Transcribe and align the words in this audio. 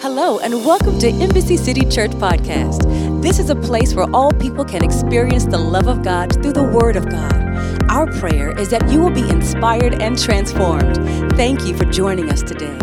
Hello, 0.00 0.38
and 0.38 0.64
welcome 0.64 0.96
to 1.00 1.08
Embassy 1.10 1.56
City 1.56 1.84
Church 1.84 2.12
Podcast. 2.12 3.20
This 3.20 3.40
is 3.40 3.50
a 3.50 3.56
place 3.56 3.94
where 3.94 4.06
all 4.14 4.30
people 4.30 4.64
can 4.64 4.84
experience 4.84 5.44
the 5.44 5.58
love 5.58 5.88
of 5.88 6.04
God 6.04 6.32
through 6.34 6.52
the 6.52 6.62
Word 6.62 6.94
of 6.94 7.10
God. 7.10 7.34
Our 7.90 8.06
prayer 8.20 8.56
is 8.56 8.70
that 8.70 8.88
you 8.92 9.00
will 9.00 9.10
be 9.10 9.28
inspired 9.28 10.00
and 10.00 10.16
transformed. 10.16 10.94
Thank 11.32 11.66
you 11.66 11.76
for 11.76 11.84
joining 11.86 12.30
us 12.30 12.44
today. 12.44 12.78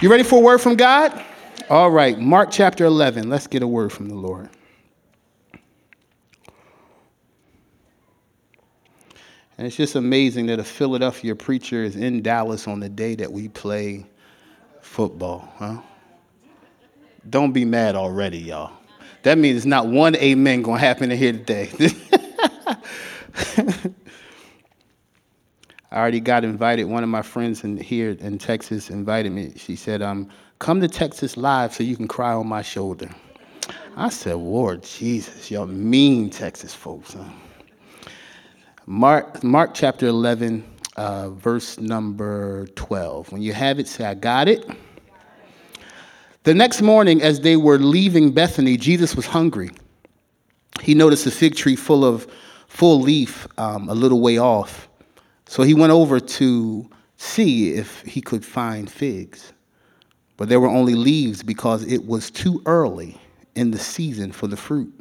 You 0.00 0.08
ready 0.08 0.22
for 0.22 0.38
a 0.38 0.42
word 0.42 0.58
from 0.58 0.76
God? 0.76 1.24
All 1.68 1.90
right, 1.90 2.16
Mark 2.16 2.52
chapter 2.52 2.84
11. 2.84 3.28
Let's 3.28 3.48
get 3.48 3.60
a 3.64 3.66
word 3.66 3.92
from 3.92 4.08
the 4.08 4.14
Lord. 4.14 4.50
And 9.60 9.66
it's 9.66 9.76
just 9.76 9.94
amazing 9.94 10.46
that 10.46 10.58
a 10.58 10.64
Philadelphia 10.64 11.36
preacher 11.36 11.84
is 11.84 11.94
in 11.94 12.22
Dallas 12.22 12.66
on 12.66 12.80
the 12.80 12.88
day 12.88 13.14
that 13.16 13.30
we 13.30 13.48
play 13.48 14.06
football, 14.80 15.52
huh? 15.58 15.82
Don't 17.28 17.52
be 17.52 17.66
mad 17.66 17.94
already, 17.94 18.38
y'all. 18.38 18.72
That 19.22 19.36
means 19.36 19.66
not 19.66 19.86
one 19.86 20.16
amen 20.16 20.62
gonna 20.62 20.78
happen 20.78 21.12
in 21.12 21.18
here 21.18 21.32
today. 21.32 21.68
I 25.90 25.98
already 25.98 26.20
got 26.20 26.42
invited. 26.42 26.84
One 26.84 27.02
of 27.02 27.10
my 27.10 27.20
friends 27.20 27.62
in 27.62 27.76
here 27.76 28.16
in 28.18 28.38
Texas 28.38 28.88
invited 28.88 29.30
me. 29.30 29.52
She 29.56 29.76
said, 29.76 30.00
um, 30.00 30.30
come 30.58 30.80
to 30.80 30.88
Texas 30.88 31.36
live 31.36 31.74
so 31.74 31.82
you 31.82 31.98
can 31.98 32.08
cry 32.08 32.32
on 32.32 32.46
my 32.46 32.62
shoulder. 32.62 33.10
I 33.94 34.08
said, 34.08 34.36
Lord 34.36 34.84
Jesus, 34.84 35.50
y'all 35.50 35.66
mean 35.66 36.30
Texas 36.30 36.72
folks, 36.72 37.12
huh? 37.12 37.28
Mark, 38.90 39.44
Mark 39.44 39.70
chapter 39.72 40.08
11, 40.08 40.64
uh, 40.96 41.30
verse 41.30 41.78
number 41.78 42.66
12. 42.74 43.30
When 43.30 43.40
you 43.40 43.52
have 43.52 43.78
it, 43.78 43.86
say, 43.86 44.04
I 44.04 44.14
got 44.14 44.48
it. 44.48 44.68
The 46.42 46.54
next 46.54 46.82
morning, 46.82 47.22
as 47.22 47.40
they 47.42 47.54
were 47.56 47.78
leaving 47.78 48.32
Bethany, 48.32 48.76
Jesus 48.76 49.14
was 49.14 49.26
hungry. 49.26 49.70
He 50.80 50.94
noticed 50.94 51.24
a 51.24 51.30
fig 51.30 51.54
tree 51.54 51.76
full 51.76 52.04
of 52.04 52.26
full 52.66 53.00
leaf 53.00 53.46
um, 53.58 53.88
a 53.88 53.94
little 53.94 54.20
way 54.20 54.38
off. 54.38 54.88
So 55.46 55.62
he 55.62 55.72
went 55.72 55.92
over 55.92 56.18
to 56.18 56.90
see 57.16 57.74
if 57.74 58.00
he 58.00 58.20
could 58.20 58.44
find 58.44 58.90
figs. 58.90 59.52
But 60.36 60.48
there 60.48 60.58
were 60.58 60.66
only 60.66 60.96
leaves 60.96 61.44
because 61.44 61.84
it 61.84 62.06
was 62.06 62.28
too 62.28 62.60
early 62.66 63.20
in 63.54 63.70
the 63.70 63.78
season 63.78 64.32
for 64.32 64.48
the 64.48 64.56
fruit. 64.56 64.92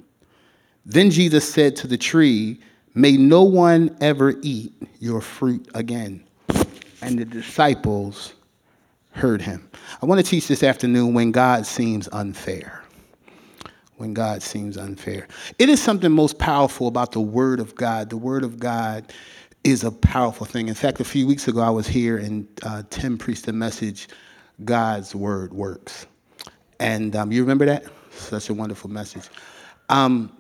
Then 0.86 1.10
Jesus 1.10 1.52
said 1.52 1.76
to 1.78 1.88
the 1.88 1.98
tree, 1.98 2.60
May 2.96 3.18
no 3.18 3.44
one 3.44 3.96
ever 4.02 4.36
eat 4.42 4.74
your 5.00 5.22
fruit 5.22 5.68
again. 5.74 6.24
And 7.02 7.18
the 7.18 7.26
disciples 7.26 8.34
heard 9.12 9.42
him. 9.42 9.70
I 10.02 10.06
want 10.06 10.24
to 10.24 10.30
teach 10.30 10.48
this 10.48 10.64
afternoon 10.64 11.14
when 11.14 11.32
God 11.32 11.66
seems 11.66 12.10
unfair. 12.12 12.84
When 13.98 14.14
God 14.14 14.42
seems 14.42 14.78
unfair. 14.78 15.28
It 15.60 15.70
is 15.70 15.82
something 15.82 16.12
most 16.12 16.40
powerful 16.40 16.88
about 16.88 17.12
the 17.12 17.22
Word 17.22 17.60
of 17.60 17.76
God. 17.76 18.10
The 18.10 18.18
Word 18.18 18.44
of 18.44 18.60
God 18.60 19.12
is 19.64 19.84
a 19.84 19.92
powerful 19.92 20.46
thing. 20.46 20.68
In 20.68 20.74
fact, 20.74 21.00
a 21.00 21.04
few 21.04 21.28
weeks 21.28 21.48
ago, 21.48 21.62
I 21.62 21.70
was 21.70 21.88
here 21.88 22.18
and 22.18 22.48
uh, 22.64 22.84
Tim 22.90 23.18
preached 23.18 23.48
a 23.48 23.54
message 23.54 24.08
God's 24.66 25.14
Word 25.14 25.54
works. 25.54 26.06
And 26.80 27.16
um, 27.16 27.32
you 27.32 27.42
remember 27.42 27.66
that? 27.66 27.86
Such 28.12 28.50
a 28.50 28.54
wonderful 28.54 28.90
message. 28.90 29.30
Um, 29.90 30.32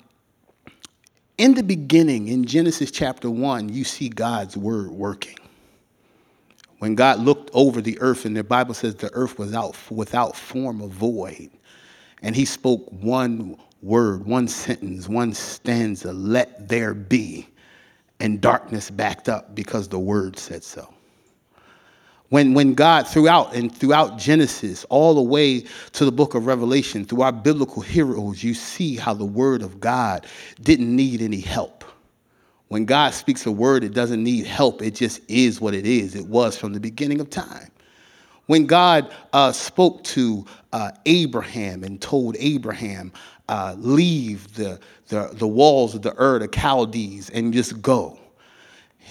in 1.40 1.54
the 1.54 1.64
beginning, 1.64 2.28
in 2.28 2.44
Genesis 2.44 2.92
chapter 2.92 3.32
1, 3.32 3.70
you 3.70 3.86
see 3.86 4.09
God's 4.09 4.58
word 4.58 4.92
working. 4.92 5.38
When 6.80 6.96
God 6.96 7.20
looked 7.20 7.50
over 7.54 7.80
the 7.80 7.98
earth, 8.02 8.26
and 8.26 8.36
the 8.36 8.44
Bible 8.44 8.73
says 8.73 8.96
the 8.96 9.12
earth 9.14 9.40
was 9.40 9.54
out, 9.54 9.78
without 9.90 10.36
form 10.36 10.81
or 10.81 10.90
void, 10.90 11.50
and 12.22 12.36
he 12.36 12.44
spoke 12.44 12.86
one 12.92 13.58
word, 13.81 14.26
one 14.26 14.50
sentence, 14.50 15.08
one 15.08 15.34
stanza, 15.34 16.12
let 16.12 16.68
there 16.68 16.94
be, 16.94 17.47
and 18.19 18.42
darkness 18.42 18.92
backed 18.92 19.30
up 19.30 19.56
because 19.56 19.88
the 19.88 19.97
word 19.97 20.38
said 20.38 20.62
so. 20.62 20.94
When, 22.29 22.53
when 22.53 22.75
God, 22.75 23.07
throughout 23.07 23.56
and 23.56 23.75
throughout 23.75 24.17
Genesis, 24.17 24.85
all 24.85 25.16
the 25.16 25.22
way 25.22 25.66
to 25.94 26.06
the 26.06 26.12
book 26.12 26.35
of 26.35 26.45
Revelation, 26.45 27.03
through 27.03 27.23
our 27.23 27.31
biblical 27.31 27.81
heroes, 27.81 28.44
you 28.44 28.53
see 28.53 28.95
how 28.95 29.16
the 29.16 29.25
word 29.25 29.63
of 29.63 29.79
God 29.79 30.28
didn't 30.62 30.95
need 30.95 31.22
any 31.22 31.39
help. 31.39 31.84
When 32.68 32.85
God 32.85 33.16
speaks 33.16 33.47
a 33.47 33.51
word, 33.51 33.84
it 33.84 33.94
doesn't 33.95 34.23
need 34.23 34.45
help. 34.45 34.84
It 34.84 34.94
just 34.94 35.22
is 35.28 35.59
what 35.59 35.73
it 35.73 35.88
is. 35.88 36.13
It 36.13 36.28
was 36.28 36.56
from 36.56 36.73
the 36.73 36.79
beginning 36.79 37.19
of 37.19 37.31
time. 37.31 37.72
When 38.45 38.68
God 38.68 39.12
uh, 39.34 39.51
spoke 39.51 40.03
to 40.06 40.45
uh, 40.72 40.91
Abraham 41.07 41.84
and 41.84 42.00
told 42.00 42.35
Abraham, 42.39 43.12
uh, 43.47 43.75
leave 43.79 44.53
the, 44.53 44.79
the, 45.07 45.31
the 45.34 45.47
walls 45.47 45.95
of 45.95 46.03
the 46.03 46.16
earth, 46.18 46.41
the 46.41 46.59
Chaldees, 46.59 47.31
and 47.31 47.51
just 47.51 47.81
go 47.81 48.19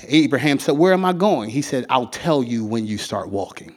Abraham 0.07 0.59
said, 0.59 0.73
Where 0.77 0.93
am 0.93 1.05
I 1.05 1.13
going? 1.13 1.51
He 1.51 1.63
said, 1.63 1.87
I'll 1.91 2.09
tell 2.09 2.43
you 2.43 2.65
when 2.65 2.87
you 2.87 2.99
start 2.99 3.31
walking. 3.31 3.75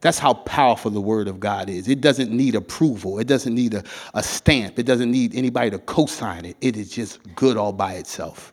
That's 0.00 0.18
how 0.18 0.34
powerful 0.34 0.90
the 0.90 1.00
word 1.00 1.28
of 1.28 1.38
God 1.38 1.70
is. 1.70 1.86
It 1.86 2.00
doesn't 2.00 2.32
need 2.32 2.56
approval, 2.56 3.18
it 3.18 3.26
doesn't 3.26 3.54
need 3.54 3.74
a, 3.74 3.84
a 4.14 4.22
stamp, 4.22 4.78
it 4.78 4.82
doesn't 4.82 5.10
need 5.10 5.34
anybody 5.34 5.70
to 5.70 5.78
co 5.78 6.06
sign 6.06 6.44
it. 6.44 6.56
It 6.60 6.76
is 6.76 6.90
just 6.90 7.20
good 7.36 7.56
all 7.56 7.72
by 7.72 7.94
itself. 7.94 8.52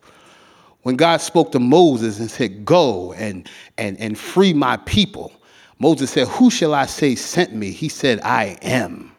When 0.84 0.96
God 0.96 1.22
spoke 1.22 1.52
to 1.54 1.60
Moses 1.60 2.20
and 2.20 2.30
said, 2.30 2.66
Go 2.66 3.14
and, 3.14 3.50
and, 3.78 4.00
and 4.00 4.18
free 4.18 4.54
my 4.54 4.78
people, 4.78 5.34
Moses 5.80 6.12
said, 6.12 6.28
Who 6.28 6.52
shall 6.52 6.74
I 6.74 6.86
say 6.86 7.16
sent 7.16 7.54
me? 7.54 7.72
He 7.72 7.90
said, 7.90 8.20
I 8.22 8.58
am. 8.62 9.12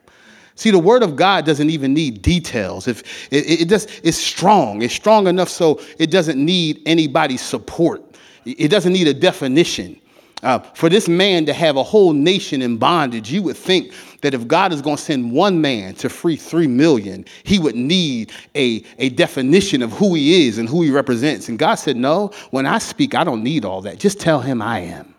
See, 0.61 0.71
the 0.71 0.79
word 0.79 1.03
of 1.03 1.17
God 1.17 1.47
doesn't 1.47 1.71
even 1.71 1.95
need 1.95 2.21
details. 2.21 2.87
If 2.87 3.33
it, 3.33 3.63
it 3.63 3.69
just 3.71 3.89
it's 4.05 4.19
strong, 4.19 4.83
it's 4.83 4.93
strong 4.93 5.27
enough 5.27 5.49
so 5.49 5.81
it 5.99 6.11
doesn't 6.11 6.39
need 6.39 6.83
anybody's 6.85 7.41
support. 7.41 8.05
It 8.45 8.69
doesn't 8.69 8.93
need 8.93 9.09
a 9.09 9.15
definition. 9.15 9.99
Uh, 10.43 10.59
for 10.59 10.91
this 10.91 11.09
man 11.09 11.47
to 11.47 11.55
have 11.55 11.79
a 11.79 11.83
whole 11.83 12.13
nation 12.13 12.61
in 12.61 12.77
bondage, 12.77 13.33
you 13.33 13.43
would 13.43 13.57
think 13.57 13.95
that 14.21 14.35
if 14.35 14.47
God 14.47 14.71
is 14.75 14.83
going 14.83 14.97
to 14.97 15.03
send 15.03 15.33
one 15.33 15.63
man 15.63 15.95
to 15.95 16.11
free 16.11 16.37
three 16.37 16.67
million, 16.67 17.25
he 17.45 17.59
would 17.59 17.75
need 17.75 18.31
a, 18.55 18.85
a 18.99 19.09
definition 19.09 19.81
of 19.81 19.91
who 19.93 20.13
he 20.13 20.47
is 20.47 20.59
and 20.59 20.69
who 20.69 20.83
he 20.83 20.91
represents. 20.91 21.49
And 21.49 21.59
God 21.59 21.77
said, 21.77 21.97
No, 21.97 22.33
when 22.51 22.67
I 22.67 22.77
speak, 22.77 23.15
I 23.15 23.25
don't 23.25 23.43
need 23.43 23.65
all 23.65 23.81
that. 23.81 23.99
Just 23.99 24.21
tell 24.21 24.41
him 24.41 24.61
I 24.61 24.81
am. 24.81 25.15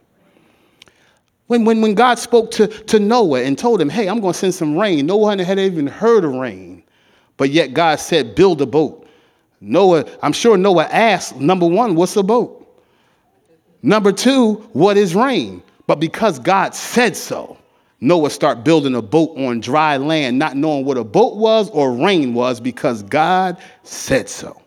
When, 1.52 1.66
when, 1.66 1.82
when 1.82 1.96
God 1.96 2.18
spoke 2.18 2.50
to, 2.52 2.68
to 2.68 2.98
Noah 2.98 3.42
and 3.42 3.58
told 3.58 3.82
him, 3.82 3.90
hey, 3.90 4.08
I'm 4.08 4.22
going 4.22 4.32
to 4.32 4.40
send 4.40 4.54
some 4.54 4.78
rain, 4.78 5.06
no 5.06 5.18
one 5.18 5.38
had 5.38 5.60
even 5.60 5.86
heard 5.86 6.24
of 6.24 6.34
rain. 6.34 6.82
But 7.36 7.50
yet 7.50 7.74
God 7.74 8.00
said, 8.00 8.36
build 8.36 8.62
a 8.62 8.66
boat. 8.66 9.06
Noah, 9.60 10.06
I'm 10.24 10.32
sure 10.32 10.56
Noah 10.56 10.86
asked, 10.86 11.36
number 11.36 11.68
one, 11.68 11.96
what's 11.96 12.16
a 12.16 12.24
boat? 12.24 12.66
Number 13.82 14.14
two, 14.14 14.66
what 14.72 14.96
is 14.96 15.14
rain? 15.14 15.62
But 15.88 16.00
because 16.00 16.40
God 16.40 16.74
said 16.74 17.18
so, 17.18 17.58
Noah 18.00 18.30
start 18.30 18.64
building 18.64 18.96
a 18.96 19.02
boat 19.02 19.38
on 19.38 19.60
dry 19.60 19.98
land, 19.98 20.40
not 20.40 20.56
knowing 20.56 20.86
what 20.86 20.96
a 20.96 21.04
boat 21.04 21.36
was 21.36 21.70
or 21.72 21.92
rain 21.92 22.34
was 22.34 22.62
because 22.62 23.04
God 23.04 23.58
said 23.84 24.30
so. 24.30 24.62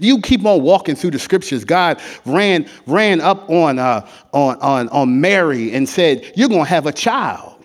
You 0.00 0.20
keep 0.20 0.44
on 0.44 0.62
walking 0.62 0.94
through 0.94 1.12
the 1.12 1.18
scriptures. 1.18 1.64
God 1.64 2.00
ran, 2.24 2.68
ran 2.86 3.20
up 3.20 3.48
on, 3.48 3.78
uh, 3.78 4.08
on, 4.32 4.58
on, 4.60 4.88
on 4.90 5.20
Mary 5.20 5.72
and 5.72 5.88
said, 5.88 6.32
You're 6.36 6.48
going 6.48 6.64
to 6.64 6.70
have 6.70 6.86
a 6.86 6.92
child. 6.92 7.64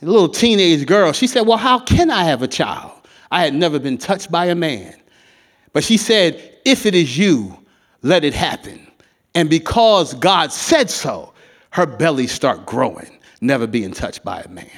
A 0.00 0.06
little 0.06 0.28
teenage 0.28 0.86
girl, 0.86 1.12
she 1.12 1.26
said, 1.26 1.42
Well, 1.42 1.58
how 1.58 1.78
can 1.80 2.10
I 2.10 2.24
have 2.24 2.42
a 2.42 2.48
child? 2.48 2.92
I 3.30 3.44
had 3.44 3.54
never 3.54 3.78
been 3.78 3.98
touched 3.98 4.30
by 4.30 4.46
a 4.46 4.54
man. 4.54 4.94
But 5.72 5.84
she 5.84 5.96
said, 5.96 6.58
If 6.64 6.86
it 6.86 6.94
is 6.94 7.18
you, 7.18 7.56
let 8.02 8.24
it 8.24 8.34
happen. 8.34 8.86
And 9.34 9.50
because 9.50 10.14
God 10.14 10.52
said 10.52 10.90
so, 10.90 11.32
her 11.70 11.86
belly 11.86 12.26
start 12.26 12.66
growing, 12.66 13.18
never 13.40 13.66
being 13.66 13.92
touched 13.92 14.24
by 14.24 14.40
a 14.40 14.48
man. 14.48 14.70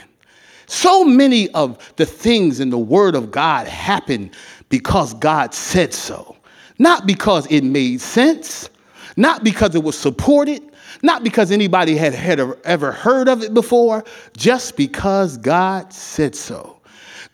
So 0.66 1.04
many 1.04 1.50
of 1.50 1.92
the 1.96 2.06
things 2.06 2.60
in 2.60 2.70
the 2.70 2.78
Word 2.78 3.14
of 3.14 3.30
God 3.30 3.66
happen 3.66 4.30
because 4.70 5.12
God 5.14 5.52
said 5.52 5.92
so, 5.92 6.36
not 6.78 7.06
because 7.06 7.46
it 7.48 7.62
made 7.62 8.00
sense, 8.00 8.70
not 9.16 9.44
because 9.44 9.74
it 9.74 9.82
was 9.82 9.98
supported, 9.98 10.62
not 11.02 11.22
because 11.22 11.50
anybody 11.50 11.96
had, 11.96 12.14
had 12.14 12.40
ever 12.64 12.92
heard 12.92 13.28
of 13.28 13.42
it 13.42 13.52
before, 13.52 14.04
just 14.36 14.76
because 14.76 15.36
God 15.36 15.92
said 15.92 16.34
so. 16.34 16.78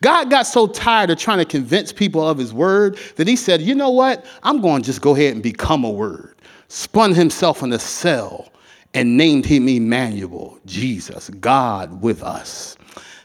God 0.02 0.28
got 0.30 0.46
so 0.46 0.66
tired 0.66 1.10
of 1.10 1.18
trying 1.18 1.38
to 1.38 1.44
convince 1.44 1.92
people 1.92 2.26
of 2.26 2.36
his 2.36 2.52
word 2.52 2.98
that 3.16 3.26
he 3.26 3.36
said, 3.36 3.62
you 3.62 3.74
know 3.74 3.90
what? 3.90 4.26
I'm 4.42 4.60
going 4.60 4.82
to 4.82 4.86
just 4.86 5.00
go 5.00 5.14
ahead 5.14 5.34
and 5.34 5.42
become 5.42 5.84
a 5.84 5.90
word. 5.90 6.34
Spun 6.68 7.14
himself 7.14 7.62
in 7.62 7.72
a 7.72 7.78
cell 7.78 8.50
and 8.94 9.16
named 9.16 9.46
him 9.46 9.68
Emmanuel, 9.68 10.58
Jesus, 10.66 11.30
God 11.30 12.02
with 12.02 12.22
us. 12.22 12.76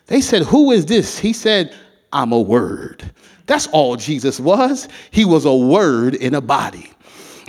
They 0.07 0.21
said, 0.21 0.43
Who 0.43 0.71
is 0.71 0.85
this? 0.85 1.17
He 1.17 1.31
said, 1.31 1.73
I'm 2.13 2.31
a 2.31 2.39
word. 2.39 3.11
That's 3.45 3.67
all 3.67 3.95
Jesus 3.95 4.39
was. 4.39 4.87
He 5.11 5.25
was 5.25 5.45
a 5.45 5.55
word 5.55 6.15
in 6.15 6.35
a 6.35 6.41
body. 6.41 6.91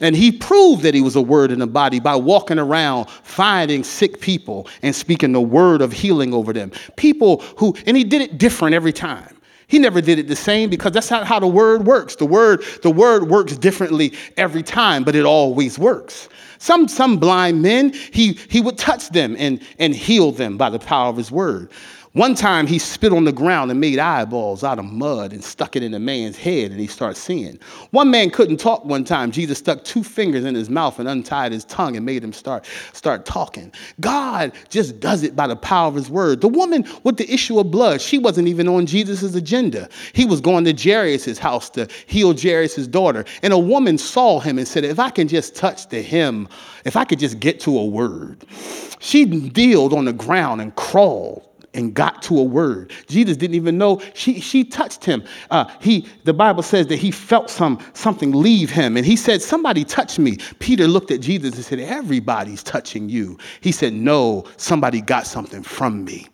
And 0.01 0.17
he 0.17 0.33
proved 0.33 0.83
that 0.83 0.95
he 0.95 1.01
was 1.01 1.15
a 1.15 1.21
word 1.23 1.53
in 1.53 1.63
a 1.63 1.67
body 1.67 2.01
by 2.01 2.17
walking 2.17 2.59
around 2.59 3.09
finding 3.09 3.85
sick 3.85 4.21
people 4.21 4.67
and 4.83 4.95
speaking 4.95 5.33
the 5.33 5.41
word 5.41 5.81
of 5.81 5.93
healing 5.93 6.35
over 6.35 6.53
them. 6.53 6.73
People 6.97 7.39
who, 7.57 7.77
and 7.87 7.97
he 7.97 8.03
did 8.03 8.21
it 8.21 8.37
different 8.37 8.75
every 8.75 8.93
time. 8.93 9.37
He 9.69 9.79
never 9.79 10.01
did 10.01 10.19
it 10.19 10.29
the 10.29 10.37
same 10.37 10.69
because 10.69 10.93
that's 10.93 11.11
not 11.11 11.27
how 11.27 11.39
the 11.39 11.47
word 11.47 11.87
works. 11.87 12.17
The 12.17 12.27
word, 12.27 12.63
the 12.83 12.91
word 12.91 13.29
works 13.29 13.57
differently 13.57 14.13
every 14.37 14.63
time, 14.63 15.05
but 15.05 15.15
it 15.15 15.25
always 15.25 15.79
works. 15.79 16.29
Some, 16.59 16.89
some 16.89 17.17
blind 17.17 17.63
men, 17.63 17.93
he, 17.93 18.35
he 18.51 18.61
would 18.61 18.77
touch 18.77 19.09
them 19.09 19.35
and, 19.39 19.63
and 19.79 19.95
heal 19.95 20.31
them 20.31 20.59
by 20.59 20.69
the 20.69 20.79
power 20.79 21.09
of 21.09 21.17
his 21.17 21.31
word. 21.31 21.71
One 22.15 22.35
time 22.35 22.67
he 22.67 22.79
spit 22.79 23.11
on 23.11 23.25
the 23.25 23.33
ground 23.33 23.71
and 23.71 23.81
made 23.81 23.99
eyeballs 23.99 24.63
out 24.63 24.79
of 24.79 24.85
mud 24.85 25.33
and 25.33 25.43
stuck 25.43 25.77
it 25.77 25.83
in 25.83 25.95
a 25.95 25.99
man's 25.99 26.37
head 26.37 26.71
and 26.71 26.79
he 26.79 26.87
started 26.87 27.19
seeing. 27.19 27.59
One 27.93 28.11
man 28.11 28.29
couldn't 28.29 28.59
talk 28.59 28.85
one 28.85 29.05
time. 29.05 29.31
Jesus 29.31 29.57
stuck 29.57 29.83
two 29.83 30.05
fingers 30.05 30.45
in 30.45 30.55
his 30.55 30.69
mouth 30.69 30.99
and 30.99 31.09
untied 31.09 31.53
his 31.53 31.65
tongue 31.65 31.97
and 31.97 32.05
made 32.05 32.23
him 32.23 32.35
start, 32.35 32.67
start 32.93 33.25
talking. 33.25 33.73
God 34.01 34.53
just 34.69 35.01
does 35.01 35.23
it 35.23 35.35
by 35.35 35.47
the 35.47 35.57
power 35.57 35.89
of 35.89 35.95
his 35.95 36.11
word. 36.11 36.43
The 36.43 36.49
woman 36.49 36.85
with 37.03 37.17
the 37.17 37.33
issue 37.33 37.59
of 37.59 37.71
blood, 37.71 38.03
she 38.03 38.19
wasn't 38.19 38.47
even 38.47 38.69
on 38.69 38.85
Jesus' 38.85 39.35
agenda. 39.35 39.89
He 40.13 40.27
was 40.27 40.43
going 40.43 40.67
to 40.67 40.75
Jairus' 40.75 41.39
house 41.39 41.71
to 41.71 41.89
heal 42.05 42.37
Jairus' 42.37 42.87
daughter. 42.89 43.25
And 43.43 43.55
a 43.55 43.59
woman 43.59 43.97
saw 43.97 44.39
him 44.39 44.59
and 44.59 44.69
said, 44.69 44.85
if 44.85 44.99
I 44.99 45.09
can 45.09 45.29
just 45.29 45.57
touch 45.57 45.89
the 45.89 46.03
hem, 46.03 46.47
if 46.85 46.95
I 46.95 47.07
could 47.07 47.21
just 47.21 47.41
get 47.41 47.59
to 47.61 47.79
a 47.79 47.87
word. 47.87 48.45
She 48.99 49.25
kneeled 49.25 49.95
on 49.95 50.05
the 50.05 50.13
ground 50.13 50.61
and 50.61 50.77
crawled 50.77 51.49
and 51.75 51.95
got 51.95 52.23
to 52.23 52.39
a 52.39 52.43
word. 52.43 52.93
Jesus 53.09 53.37
didn't 53.37 53.55
even 53.55 53.79
know 53.79 54.01
she, 54.15 54.41
she 54.41 54.65
touched 54.65 55.05
him. 55.05 55.25
Uh, 55.51 55.65
he, 55.81 56.07
the 56.25 56.35
Bible 56.35 56.63
says 56.63 56.87
that 56.89 56.97
he 56.97 57.11
felt 57.11 57.51
some, 57.51 57.79
something 57.95 58.33
leave 58.33 58.71
him. 58.71 58.97
And 58.97 59.07
he 59.07 59.17
said, 59.17 59.43
Somebody 59.43 59.85
touched 59.85 60.19
me. 60.19 60.39
Peter 60.59 60.87
looked 60.87 61.11
at 61.11 61.21
Jesus 61.21 61.55
and 61.55 61.65
said, 61.65 61.81
Everybody's 61.81 62.63
touching 62.63 63.09
you. 63.09 63.39
He 63.61 63.73
said, 63.73 63.93
No, 63.93 64.45
somebody 64.57 65.01
got 65.01 65.27
something 65.27 65.63
from 65.63 66.05
me. 66.05 66.27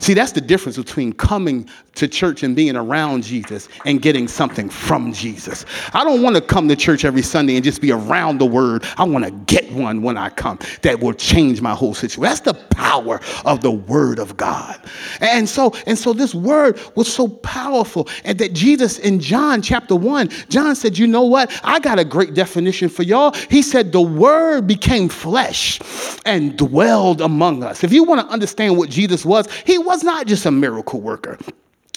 See, 0.00 0.14
that's 0.14 0.32
the 0.32 0.40
difference 0.40 0.76
between 0.76 1.12
coming 1.12 1.68
to 1.94 2.08
church 2.08 2.42
and 2.42 2.56
being 2.56 2.76
around 2.76 3.22
Jesus 3.22 3.68
and 3.84 4.00
getting 4.00 4.26
something 4.26 4.68
from 4.68 5.12
Jesus. 5.12 5.64
I 5.92 6.04
don't 6.04 6.22
want 6.22 6.36
to 6.36 6.42
come 6.42 6.68
to 6.68 6.76
church 6.76 7.04
every 7.04 7.22
Sunday 7.22 7.54
and 7.56 7.64
just 7.64 7.80
be 7.80 7.92
around 7.92 8.38
the 8.38 8.46
word. 8.46 8.84
I 8.96 9.04
want 9.04 9.24
to 9.24 9.30
get 9.30 9.61
one 9.72 10.02
when 10.02 10.16
I 10.16 10.30
come 10.30 10.58
that 10.82 11.00
will 11.00 11.12
change 11.14 11.60
my 11.60 11.74
whole 11.74 11.94
situation. 11.94 12.22
That's 12.22 12.40
the 12.40 12.54
power 12.54 13.20
of 13.44 13.60
the 13.60 13.70
word 13.70 14.18
of 14.18 14.36
God. 14.36 14.80
And 15.20 15.48
so, 15.48 15.74
and 15.86 15.98
so 15.98 16.12
this 16.12 16.34
word 16.34 16.80
was 16.94 17.12
so 17.12 17.28
powerful. 17.28 18.08
And 18.24 18.38
that 18.38 18.52
Jesus 18.52 18.98
in 18.98 19.20
John 19.20 19.62
chapter 19.62 19.96
1, 19.96 20.28
John 20.48 20.74
said, 20.74 20.98
You 20.98 21.06
know 21.06 21.24
what? 21.24 21.58
I 21.64 21.78
got 21.80 21.98
a 21.98 22.04
great 22.04 22.34
definition 22.34 22.88
for 22.88 23.02
y'all. 23.02 23.32
He 23.50 23.62
said, 23.62 23.92
The 23.92 24.02
word 24.02 24.66
became 24.66 25.08
flesh 25.08 25.80
and 26.24 26.56
dwelled 26.56 27.20
among 27.20 27.62
us. 27.62 27.84
If 27.84 27.92
you 27.92 28.04
want 28.04 28.20
to 28.20 28.32
understand 28.32 28.76
what 28.76 28.90
Jesus 28.90 29.24
was, 29.24 29.50
he 29.64 29.78
was 29.78 30.02
not 30.02 30.26
just 30.26 30.46
a 30.46 30.50
miracle 30.50 31.00
worker. 31.00 31.38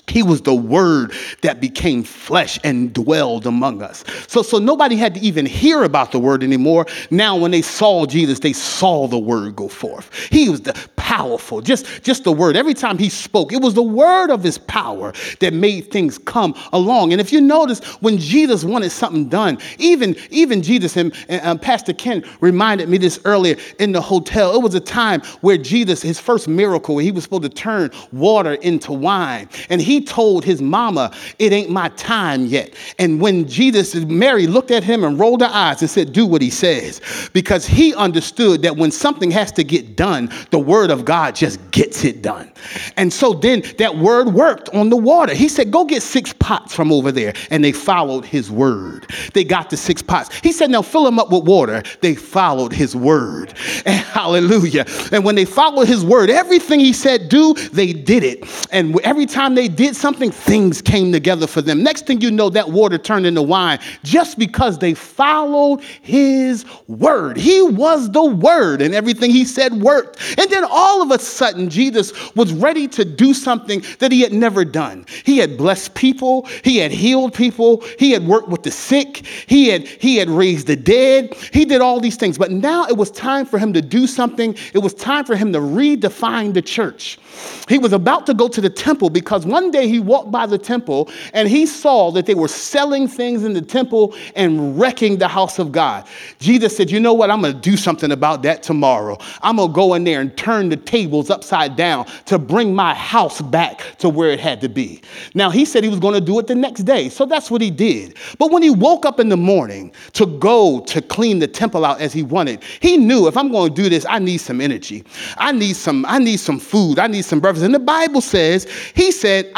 He 0.07 0.23
was 0.23 0.41
the 0.41 0.53
word 0.53 1.13
that 1.41 1.59
became 1.59 2.03
flesh 2.03 2.59
and 2.63 2.93
dwelled 2.93 3.47
among 3.47 3.81
us. 3.81 4.03
So, 4.27 4.41
so 4.41 4.59
nobody 4.59 4.95
had 4.95 5.15
to 5.15 5.19
even 5.19 5.45
hear 5.45 5.83
about 5.83 6.11
the 6.11 6.19
word 6.19 6.43
anymore. 6.43 6.85
Now, 7.09 7.35
when 7.35 7.51
they 7.51 7.61
saw 7.61 8.05
Jesus, 8.05 8.39
they 8.39 8.53
saw 8.53 9.07
the 9.07 9.17
word 9.17 9.55
go 9.55 9.67
forth. 9.67 10.13
He 10.29 10.49
was 10.49 10.61
the 10.61 10.73
powerful, 10.95 11.61
just, 11.61 12.03
just 12.03 12.23
the 12.23 12.31
word. 12.31 12.55
Every 12.55 12.73
time 12.73 12.97
he 12.97 13.09
spoke, 13.09 13.53
it 13.53 13.61
was 13.61 13.73
the 13.73 13.83
word 13.83 14.31
of 14.31 14.43
his 14.43 14.57
power 14.57 15.13
that 15.39 15.53
made 15.53 15.91
things 15.91 16.17
come 16.17 16.55
along. 16.73 17.11
And 17.11 17.21
if 17.21 17.31
you 17.31 17.41
notice, 17.41 17.79
when 18.01 18.17
Jesus 18.17 18.63
wanted 18.63 18.91
something 18.91 19.29
done, 19.29 19.57
even, 19.77 20.15
even 20.29 20.61
Jesus 20.61 20.97
and, 20.97 21.13
and 21.29 21.45
um, 21.45 21.59
Pastor 21.59 21.93
Ken 21.93 22.23
reminded 22.41 22.89
me 22.89 22.97
this 22.97 23.19
earlier 23.25 23.55
in 23.79 23.91
the 23.91 24.01
hotel. 24.01 24.55
It 24.55 24.61
was 24.61 24.75
a 24.75 24.79
time 24.79 25.21
where 25.41 25.57
Jesus, 25.57 26.01
his 26.01 26.19
first 26.19 26.47
miracle, 26.47 26.97
he 26.97 27.11
was 27.11 27.23
supposed 27.23 27.43
to 27.43 27.49
turn 27.49 27.91
water 28.11 28.53
into 28.55 28.91
wine. 28.91 29.49
And 29.69 29.81
he 29.81 29.94
he 29.95 30.03
told 30.03 30.43
his 30.43 30.61
mama, 30.61 31.13
It 31.39 31.53
ain't 31.53 31.69
my 31.69 31.87
time 31.89 32.45
yet. 32.45 32.73
And 32.99 33.21
when 33.21 33.47
Jesus, 33.47 33.95
Mary 33.95 34.45
looked 34.45 34.71
at 34.71 34.83
him 34.83 35.05
and 35.05 35.17
rolled 35.17 35.39
her 35.39 35.49
eyes 35.49 35.81
and 35.81 35.89
said, 35.89 36.11
Do 36.11 36.25
what 36.25 36.41
he 36.41 36.49
says. 36.49 36.99
Because 37.31 37.65
he 37.65 37.95
understood 37.95 38.61
that 38.63 38.75
when 38.75 38.91
something 38.91 39.31
has 39.31 39.53
to 39.53 39.63
get 39.63 39.95
done, 39.95 40.29
the 40.51 40.59
word 40.59 40.91
of 40.91 41.05
God 41.05 41.33
just 41.33 41.59
gets 41.71 42.03
it 42.03 42.21
done. 42.21 42.51
And 42.97 43.13
so 43.13 43.33
then 43.33 43.63
that 43.77 43.95
word 43.95 44.33
worked 44.33 44.67
on 44.69 44.89
the 44.89 44.97
water. 44.97 45.33
He 45.33 45.47
said, 45.47 45.71
Go 45.71 45.85
get 45.85 46.03
six 46.03 46.33
pots 46.33 46.75
from 46.75 46.91
over 46.91 47.11
there. 47.11 47.33
And 47.49 47.63
they 47.63 47.71
followed 47.71 48.25
his 48.25 48.51
word. 48.51 49.09
They 49.33 49.45
got 49.45 49.69
the 49.69 49.77
six 49.77 50.01
pots. 50.01 50.35
He 50.39 50.51
said, 50.51 50.71
Now 50.71 50.81
fill 50.81 51.05
them 51.05 51.19
up 51.19 51.31
with 51.31 51.45
water. 51.45 51.83
They 52.01 52.15
followed 52.15 52.73
his 52.73 52.95
word. 52.95 53.53
And 53.85 54.03
hallelujah. 54.03 54.85
And 55.11 55.23
when 55.23 55.35
they 55.35 55.45
followed 55.45 55.87
his 55.87 56.03
word, 56.03 56.31
everything 56.31 56.79
he 56.79 56.91
said 56.91 57.29
do, 57.29 57.53
they 57.53 57.93
did 57.93 58.23
it. 58.23 58.67
And 58.71 58.99
every 59.01 59.27
time 59.27 59.53
they 59.53 59.67
did, 59.67 59.84
did 59.85 59.95
something, 59.95 60.31
things 60.31 60.81
came 60.81 61.11
together 61.11 61.45
for 61.45 61.61
them. 61.61 61.83
Next 61.83 62.07
thing 62.07 62.19
you 62.19 62.31
know, 62.31 62.49
that 62.49 62.69
water 62.69 62.97
turned 62.97 63.27
into 63.27 63.43
wine 63.43 63.77
just 64.03 64.39
because 64.39 64.79
they 64.79 64.95
followed 64.95 65.83
his 66.01 66.65
word. 66.87 67.37
He 67.37 67.61
was 67.61 68.09
the 68.11 68.25
word, 68.25 68.81
and 68.81 68.95
everything 68.95 69.29
he 69.29 69.45
said 69.45 69.73
worked. 69.73 70.19
And 70.39 70.49
then 70.49 70.65
all 70.67 71.03
of 71.03 71.11
a 71.11 71.19
sudden, 71.19 71.69
Jesus 71.69 72.13
was 72.35 72.51
ready 72.51 72.87
to 72.89 73.05
do 73.05 73.31
something 73.33 73.83
that 73.99 74.11
he 74.11 74.21
had 74.21 74.33
never 74.33 74.65
done. 74.65 75.05
He 75.23 75.37
had 75.37 75.55
blessed 75.55 75.93
people, 75.93 76.47
he 76.63 76.77
had 76.77 76.91
healed 76.91 77.35
people, 77.35 77.83
he 77.99 78.09
had 78.09 78.25
worked 78.25 78.49
with 78.49 78.63
the 78.63 78.71
sick, 78.71 79.17
he 79.45 79.67
had, 79.67 79.87
he 79.87 80.17
had 80.17 80.31
raised 80.31 80.65
the 80.65 80.75
dead, 80.75 81.35
he 81.53 81.63
did 81.63 81.81
all 81.81 81.99
these 81.99 82.15
things. 82.15 82.39
But 82.39 82.49
now 82.49 82.87
it 82.87 82.97
was 82.97 83.11
time 83.11 83.45
for 83.45 83.59
him 83.59 83.71
to 83.73 83.83
do 83.83 84.07
something. 84.07 84.55
It 84.73 84.79
was 84.79 84.95
time 84.95 85.25
for 85.25 85.35
him 85.35 85.53
to 85.53 85.59
redefine 85.59 86.55
the 86.55 86.61
church. 86.63 87.19
He 87.67 87.77
was 87.77 87.93
about 87.93 88.25
to 88.27 88.33
go 88.33 88.47
to 88.47 88.61
the 88.61 88.69
temple 88.69 89.09
because 89.09 89.45
one 89.45 89.71
day 89.75 89.87
he 89.87 89.99
walked 89.99 90.31
by 90.31 90.45
the 90.45 90.57
temple 90.57 91.09
and 91.33 91.47
he 91.47 91.65
saw 91.65 92.11
that 92.11 92.25
they 92.25 92.35
were 92.35 92.47
selling 92.47 93.07
things 93.07 93.43
in 93.43 93.53
the 93.53 93.61
temple 93.61 94.15
and 94.35 94.79
wrecking 94.79 95.17
the 95.17 95.27
house 95.27 95.59
of 95.59 95.71
God. 95.71 96.07
Jesus 96.39 96.75
said, 96.75 96.89
You 96.89 96.99
know 96.99 97.13
what? 97.13 97.29
I'm 97.29 97.41
going 97.41 97.53
to 97.53 97.59
do 97.59 97.77
something 97.77 98.11
about 98.11 98.41
that 98.43 98.63
tomorrow. 98.63 99.17
I'm 99.41 99.57
going 99.57 99.69
to 99.69 99.73
go 99.73 99.93
in 99.93 100.03
there 100.03 100.21
and 100.21 100.35
turn 100.37 100.69
the 100.69 100.77
tables 100.77 101.29
upside 101.29 101.75
down 101.75 102.05
to 102.25 102.39
bring 102.39 102.73
my 102.73 102.93
house 102.93 103.41
back 103.41 103.97
to 103.99 104.09
where 104.09 104.31
it 104.31 104.39
had 104.39 104.61
to 104.61 104.69
be. 104.69 105.01
Now, 105.33 105.49
he 105.49 105.65
said 105.65 105.83
he 105.83 105.89
was 105.89 105.99
going 105.99 106.13
to 106.13 106.21
do 106.21 106.39
it 106.39 106.47
the 106.47 106.55
next 106.55 106.83
day. 106.83 107.09
So 107.09 107.25
that's 107.25 107.51
what 107.51 107.61
he 107.61 107.71
did. 107.71 108.17
But 108.39 108.51
when 108.51 108.63
he 108.63 108.69
woke 108.69 109.05
up 109.05 109.19
in 109.19 109.29
the 109.29 109.37
morning 109.37 109.91
to 110.13 110.25
go 110.25 110.81
to 110.81 111.01
clean 111.01 111.39
the 111.39 111.47
temple 111.47 111.85
out 111.85 111.99
as 111.99 112.13
he 112.13 112.23
wanted, 112.23 112.63
he 112.79 112.97
knew 112.97 113.27
if 113.27 113.37
I'm 113.37 113.51
going 113.51 113.73
to 113.73 113.81
do 113.81 113.89
this, 113.89 114.05
I 114.07 114.19
need 114.19 114.37
some 114.37 114.61
energy. 114.61 115.03
I 115.37 115.51
need 115.51 115.75
some, 115.75 116.05
I 116.05 116.19
need 116.19 116.37
some 116.37 116.59
food. 116.59 116.99
I 116.99 117.07
need 117.07 117.25
some 117.25 117.39
breakfast. 117.39 117.65
And 117.65 117.73
the 117.73 117.79
Bible 117.79 118.21
says, 118.21 118.65
he 118.93 119.11
said, 119.11 119.51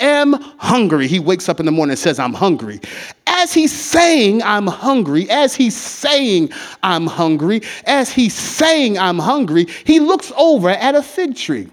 am 0.00 0.34
hungry. 0.58 1.06
He 1.06 1.18
wakes 1.18 1.48
up 1.48 1.60
in 1.60 1.66
the 1.66 1.72
morning 1.72 1.92
and 1.92 1.98
says, 1.98 2.18
I'm 2.18 2.34
hungry. 2.34 2.80
As 3.26 3.52
he's 3.52 3.72
saying, 3.72 4.42
I'm 4.42 4.66
hungry, 4.66 5.28
as 5.30 5.54
he's 5.54 5.76
saying, 5.76 6.50
I'm 6.82 7.06
hungry, 7.06 7.62
as 7.86 8.10
he's 8.10 8.34
saying, 8.34 8.98
I'm 8.98 9.18
hungry, 9.18 9.66
he 9.84 10.00
looks 10.00 10.32
over 10.36 10.70
at 10.70 10.94
a 10.94 11.02
fig 11.02 11.36
tree. 11.36 11.68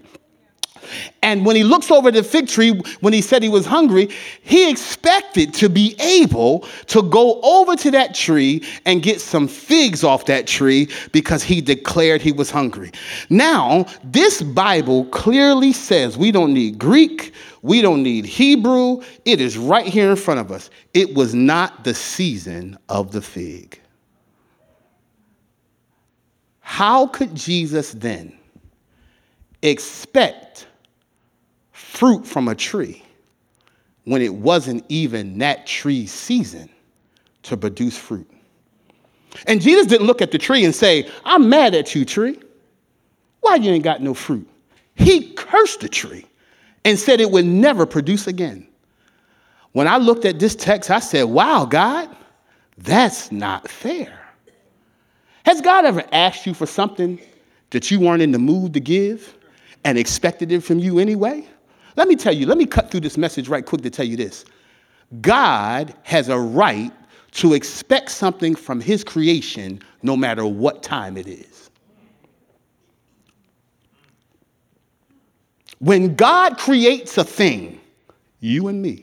And 1.22 1.44
when 1.44 1.56
he 1.56 1.64
looks 1.64 1.90
over 1.90 2.10
the 2.10 2.22
fig 2.22 2.48
tree, 2.48 2.80
when 3.00 3.12
he 3.12 3.20
said 3.20 3.42
he 3.42 3.48
was 3.48 3.66
hungry, 3.66 4.08
he 4.42 4.70
expected 4.70 5.52
to 5.54 5.68
be 5.68 5.96
able 5.98 6.66
to 6.86 7.02
go 7.02 7.40
over 7.42 7.76
to 7.76 7.90
that 7.90 8.14
tree 8.14 8.64
and 8.84 9.02
get 9.02 9.20
some 9.20 9.48
figs 9.48 10.04
off 10.04 10.26
that 10.26 10.46
tree 10.46 10.88
because 11.12 11.42
he 11.42 11.60
declared 11.60 12.22
he 12.22 12.32
was 12.32 12.50
hungry. 12.50 12.92
Now, 13.30 13.86
this 14.04 14.42
Bible 14.42 15.06
clearly 15.06 15.72
says 15.72 16.16
we 16.16 16.30
don't 16.30 16.54
need 16.54 16.78
Greek, 16.78 17.32
we 17.62 17.82
don't 17.82 18.02
need 18.02 18.24
Hebrew. 18.24 19.02
It 19.24 19.40
is 19.40 19.58
right 19.58 19.86
here 19.86 20.10
in 20.10 20.16
front 20.16 20.40
of 20.40 20.52
us. 20.52 20.70
It 20.94 21.14
was 21.14 21.34
not 21.34 21.84
the 21.84 21.94
season 21.94 22.78
of 22.88 23.10
the 23.12 23.20
fig. 23.20 23.80
How 26.60 27.06
could 27.08 27.34
Jesus 27.34 27.92
then 27.92 28.38
expect 29.62 30.67
fruit 31.78 32.26
from 32.26 32.48
a 32.48 32.54
tree 32.54 33.02
when 34.04 34.20
it 34.20 34.34
wasn't 34.34 34.84
even 34.88 35.38
that 35.38 35.66
tree's 35.66 36.12
season 36.12 36.68
to 37.44 37.56
produce 37.56 37.96
fruit. 37.96 38.28
And 39.46 39.60
Jesus 39.60 39.86
didn't 39.86 40.06
look 40.06 40.20
at 40.20 40.32
the 40.32 40.38
tree 40.38 40.64
and 40.64 40.74
say, 40.74 41.08
I'm 41.24 41.48
mad 41.48 41.74
at 41.74 41.94
you, 41.94 42.04
tree. 42.04 42.40
Why 43.40 43.56
you 43.56 43.70
ain't 43.70 43.84
got 43.84 44.02
no 44.02 44.12
fruit? 44.12 44.48
He 44.96 45.32
cursed 45.34 45.80
the 45.80 45.88
tree 45.88 46.26
and 46.84 46.98
said 46.98 47.20
it 47.20 47.30
would 47.30 47.44
never 47.44 47.86
produce 47.86 48.26
again. 48.26 48.66
When 49.72 49.86
I 49.86 49.98
looked 49.98 50.24
at 50.24 50.40
this 50.40 50.56
text, 50.56 50.90
I 50.90 50.98
said, 50.98 51.24
Wow, 51.24 51.64
God, 51.64 52.14
that's 52.76 53.30
not 53.30 53.68
fair. 53.68 54.18
Has 55.44 55.60
God 55.60 55.84
ever 55.84 56.02
asked 56.10 56.44
you 56.44 56.54
for 56.54 56.66
something 56.66 57.20
that 57.70 57.90
you 57.90 58.00
weren't 58.00 58.22
in 58.22 58.32
the 58.32 58.38
mood 58.38 58.74
to 58.74 58.80
give 58.80 59.36
and 59.84 59.96
expected 59.96 60.50
it 60.50 60.62
from 60.62 60.80
you 60.80 60.98
anyway? 60.98 61.46
Let 61.98 62.06
me 62.06 62.14
tell 62.14 62.32
you, 62.32 62.46
let 62.46 62.58
me 62.58 62.64
cut 62.64 62.92
through 62.92 63.00
this 63.00 63.18
message 63.18 63.48
right 63.48 63.66
quick 63.66 63.82
to 63.82 63.90
tell 63.90 64.06
you 64.06 64.16
this. 64.16 64.44
God 65.20 65.92
has 66.04 66.28
a 66.28 66.38
right 66.38 66.92
to 67.32 67.54
expect 67.54 68.12
something 68.12 68.54
from 68.54 68.80
his 68.80 69.02
creation 69.02 69.80
no 70.04 70.16
matter 70.16 70.46
what 70.46 70.84
time 70.84 71.16
it 71.16 71.26
is. 71.26 71.70
When 75.80 76.14
God 76.14 76.56
creates 76.56 77.18
a 77.18 77.24
thing, 77.24 77.80
you 78.38 78.68
and 78.68 78.80
me, 78.80 79.02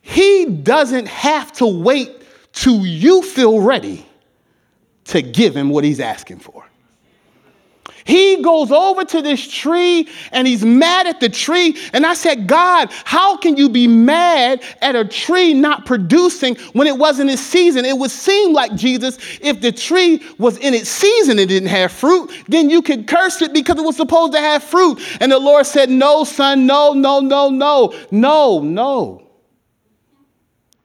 he 0.00 0.46
doesn't 0.46 1.06
have 1.06 1.52
to 1.52 1.66
wait 1.66 2.22
till 2.52 2.86
you 2.86 3.20
feel 3.20 3.60
ready 3.60 4.06
to 5.04 5.20
give 5.20 5.54
him 5.54 5.68
what 5.68 5.84
he's 5.84 6.00
asking 6.00 6.38
for. 6.38 6.66
He 8.06 8.40
goes 8.40 8.70
over 8.70 9.04
to 9.04 9.20
this 9.20 9.46
tree 9.46 10.08
and 10.30 10.46
he's 10.46 10.64
mad 10.64 11.08
at 11.08 11.18
the 11.18 11.28
tree. 11.28 11.76
And 11.92 12.06
I 12.06 12.14
said, 12.14 12.46
God, 12.46 12.88
how 13.04 13.36
can 13.36 13.56
you 13.56 13.68
be 13.68 13.88
mad 13.88 14.62
at 14.80 14.94
a 14.94 15.04
tree 15.04 15.52
not 15.52 15.86
producing 15.86 16.54
when 16.72 16.86
it 16.86 16.96
wasn't 16.96 17.30
its 17.30 17.42
season? 17.42 17.84
It 17.84 17.98
would 17.98 18.12
seem 18.12 18.52
like, 18.52 18.76
Jesus, 18.76 19.18
if 19.40 19.60
the 19.60 19.72
tree 19.72 20.22
was 20.38 20.56
in 20.58 20.72
its 20.72 20.88
season 20.88 21.40
and 21.40 21.48
didn't 21.48 21.68
have 21.68 21.90
fruit, 21.90 22.30
then 22.46 22.70
you 22.70 22.80
could 22.80 23.08
curse 23.08 23.42
it 23.42 23.52
because 23.52 23.76
it 23.76 23.84
was 23.84 23.96
supposed 23.96 24.32
to 24.34 24.40
have 24.40 24.62
fruit. 24.62 25.00
And 25.20 25.32
the 25.32 25.40
Lord 25.40 25.66
said, 25.66 25.90
No, 25.90 26.22
son, 26.22 26.64
no, 26.64 26.92
no, 26.92 27.18
no, 27.18 27.48
no, 27.50 27.92
no, 28.12 28.60
no. 28.60 29.28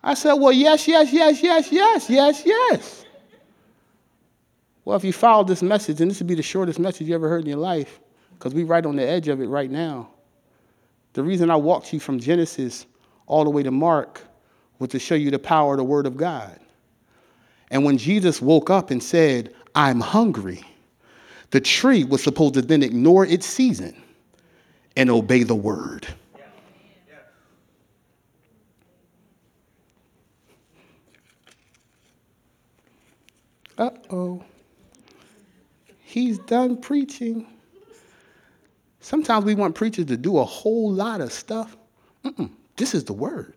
I 0.01 0.15
said, 0.15 0.33
Well, 0.33 0.53
yes, 0.53 0.87
yes, 0.87 1.13
yes, 1.13 1.43
yes, 1.43 1.71
yes, 1.71 2.09
yes, 2.09 2.43
yes. 2.43 3.00
Well, 4.83 4.97
if 4.97 5.03
you 5.03 5.13
follow 5.13 5.43
this 5.43 5.61
message, 5.61 6.01
and 6.01 6.09
this 6.09 6.19
would 6.19 6.27
be 6.27 6.35
the 6.35 6.41
shortest 6.41 6.79
message 6.79 7.07
you 7.07 7.15
ever 7.15 7.29
heard 7.29 7.43
in 7.43 7.49
your 7.49 7.59
life, 7.59 7.99
because 8.37 8.53
we're 8.53 8.65
right 8.65 8.85
on 8.85 8.95
the 8.95 9.07
edge 9.07 9.27
of 9.27 9.39
it 9.41 9.47
right 9.47 9.69
now. 9.69 10.09
The 11.13 11.23
reason 11.23 11.51
I 11.51 11.55
walked 11.55 11.93
you 11.93 11.99
from 11.99 12.19
Genesis 12.19 12.87
all 13.27 13.43
the 13.43 13.49
way 13.49 13.61
to 13.63 13.71
Mark 13.71 14.21
was 14.79 14.89
to 14.89 14.99
show 14.99 15.15
you 15.15 15.29
the 15.29 15.39
power 15.39 15.73
of 15.73 15.77
the 15.77 15.83
Word 15.83 16.07
of 16.07 16.17
God. 16.17 16.59
And 17.69 17.85
when 17.85 17.97
Jesus 17.97 18.41
woke 18.41 18.69
up 18.69 18.89
and 18.89 19.01
said, 19.01 19.53
I'm 19.75 19.99
hungry, 19.99 20.63
the 21.51 21.61
tree 21.61 22.03
was 22.03 22.23
supposed 22.23 22.55
to 22.55 22.61
then 22.61 22.81
ignore 22.81 23.25
its 23.25 23.45
season 23.45 24.01
and 24.97 25.09
obey 25.09 25.43
the 25.43 25.55
Word. 25.55 26.07
Uh 33.77 33.89
oh 34.09 34.43
he's 36.11 36.37
done 36.39 36.77
preaching. 36.77 37.47
Sometimes 38.99 39.45
we 39.45 39.55
want 39.55 39.73
preachers 39.75 40.05
to 40.05 40.17
do 40.17 40.37
a 40.37 40.45
whole 40.45 40.91
lot 40.91 41.21
of 41.21 41.31
stuff. 41.31 41.75
Mm-mm, 42.23 42.51
this 42.75 42.93
is 42.93 43.03
the 43.03 43.13
word. 43.13 43.55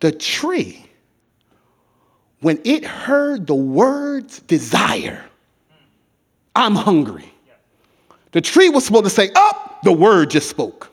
The 0.00 0.12
tree, 0.12 0.84
when 2.40 2.60
it 2.64 2.84
heard 2.84 3.46
the 3.46 3.54
words 3.54 4.40
desire, 4.40 5.24
I'm 6.54 6.74
hungry. 6.74 7.32
The 8.32 8.40
tree 8.40 8.68
was 8.68 8.84
supposed 8.84 9.04
to 9.04 9.10
say, 9.10 9.30
Up, 9.34 9.80
the 9.84 9.92
word 9.92 10.30
just 10.30 10.50
spoke. 10.50 10.90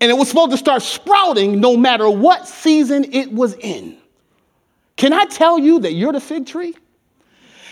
And 0.00 0.10
it 0.10 0.14
was 0.14 0.28
supposed 0.28 0.50
to 0.50 0.58
start 0.58 0.82
sprouting 0.82 1.60
no 1.60 1.76
matter 1.76 2.10
what 2.10 2.46
season 2.46 3.06
it 3.12 3.32
was 3.32 3.54
in. 3.54 3.96
Can 4.96 5.12
I 5.12 5.24
tell 5.24 5.58
you 5.58 5.80
that 5.80 5.92
you're 5.92 6.12
the 6.12 6.20
fig 6.20 6.46
tree? 6.46 6.74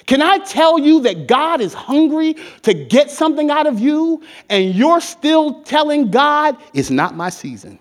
Can 0.07 0.21
I 0.21 0.39
tell 0.39 0.79
you 0.79 1.01
that 1.01 1.27
God 1.27 1.61
is 1.61 1.73
hungry 1.73 2.37
to 2.63 2.75
get 2.75 3.11
something 3.11 3.51
out 3.51 3.67
of 3.67 3.81
you 3.81 4.23
and 4.51 4.75
you're 4.75 5.01
still 5.01 5.63
telling 5.63 6.11
God, 6.11 6.57
it's 6.75 6.91
not 6.91 7.17
my 7.17 7.31
season? 7.31 7.79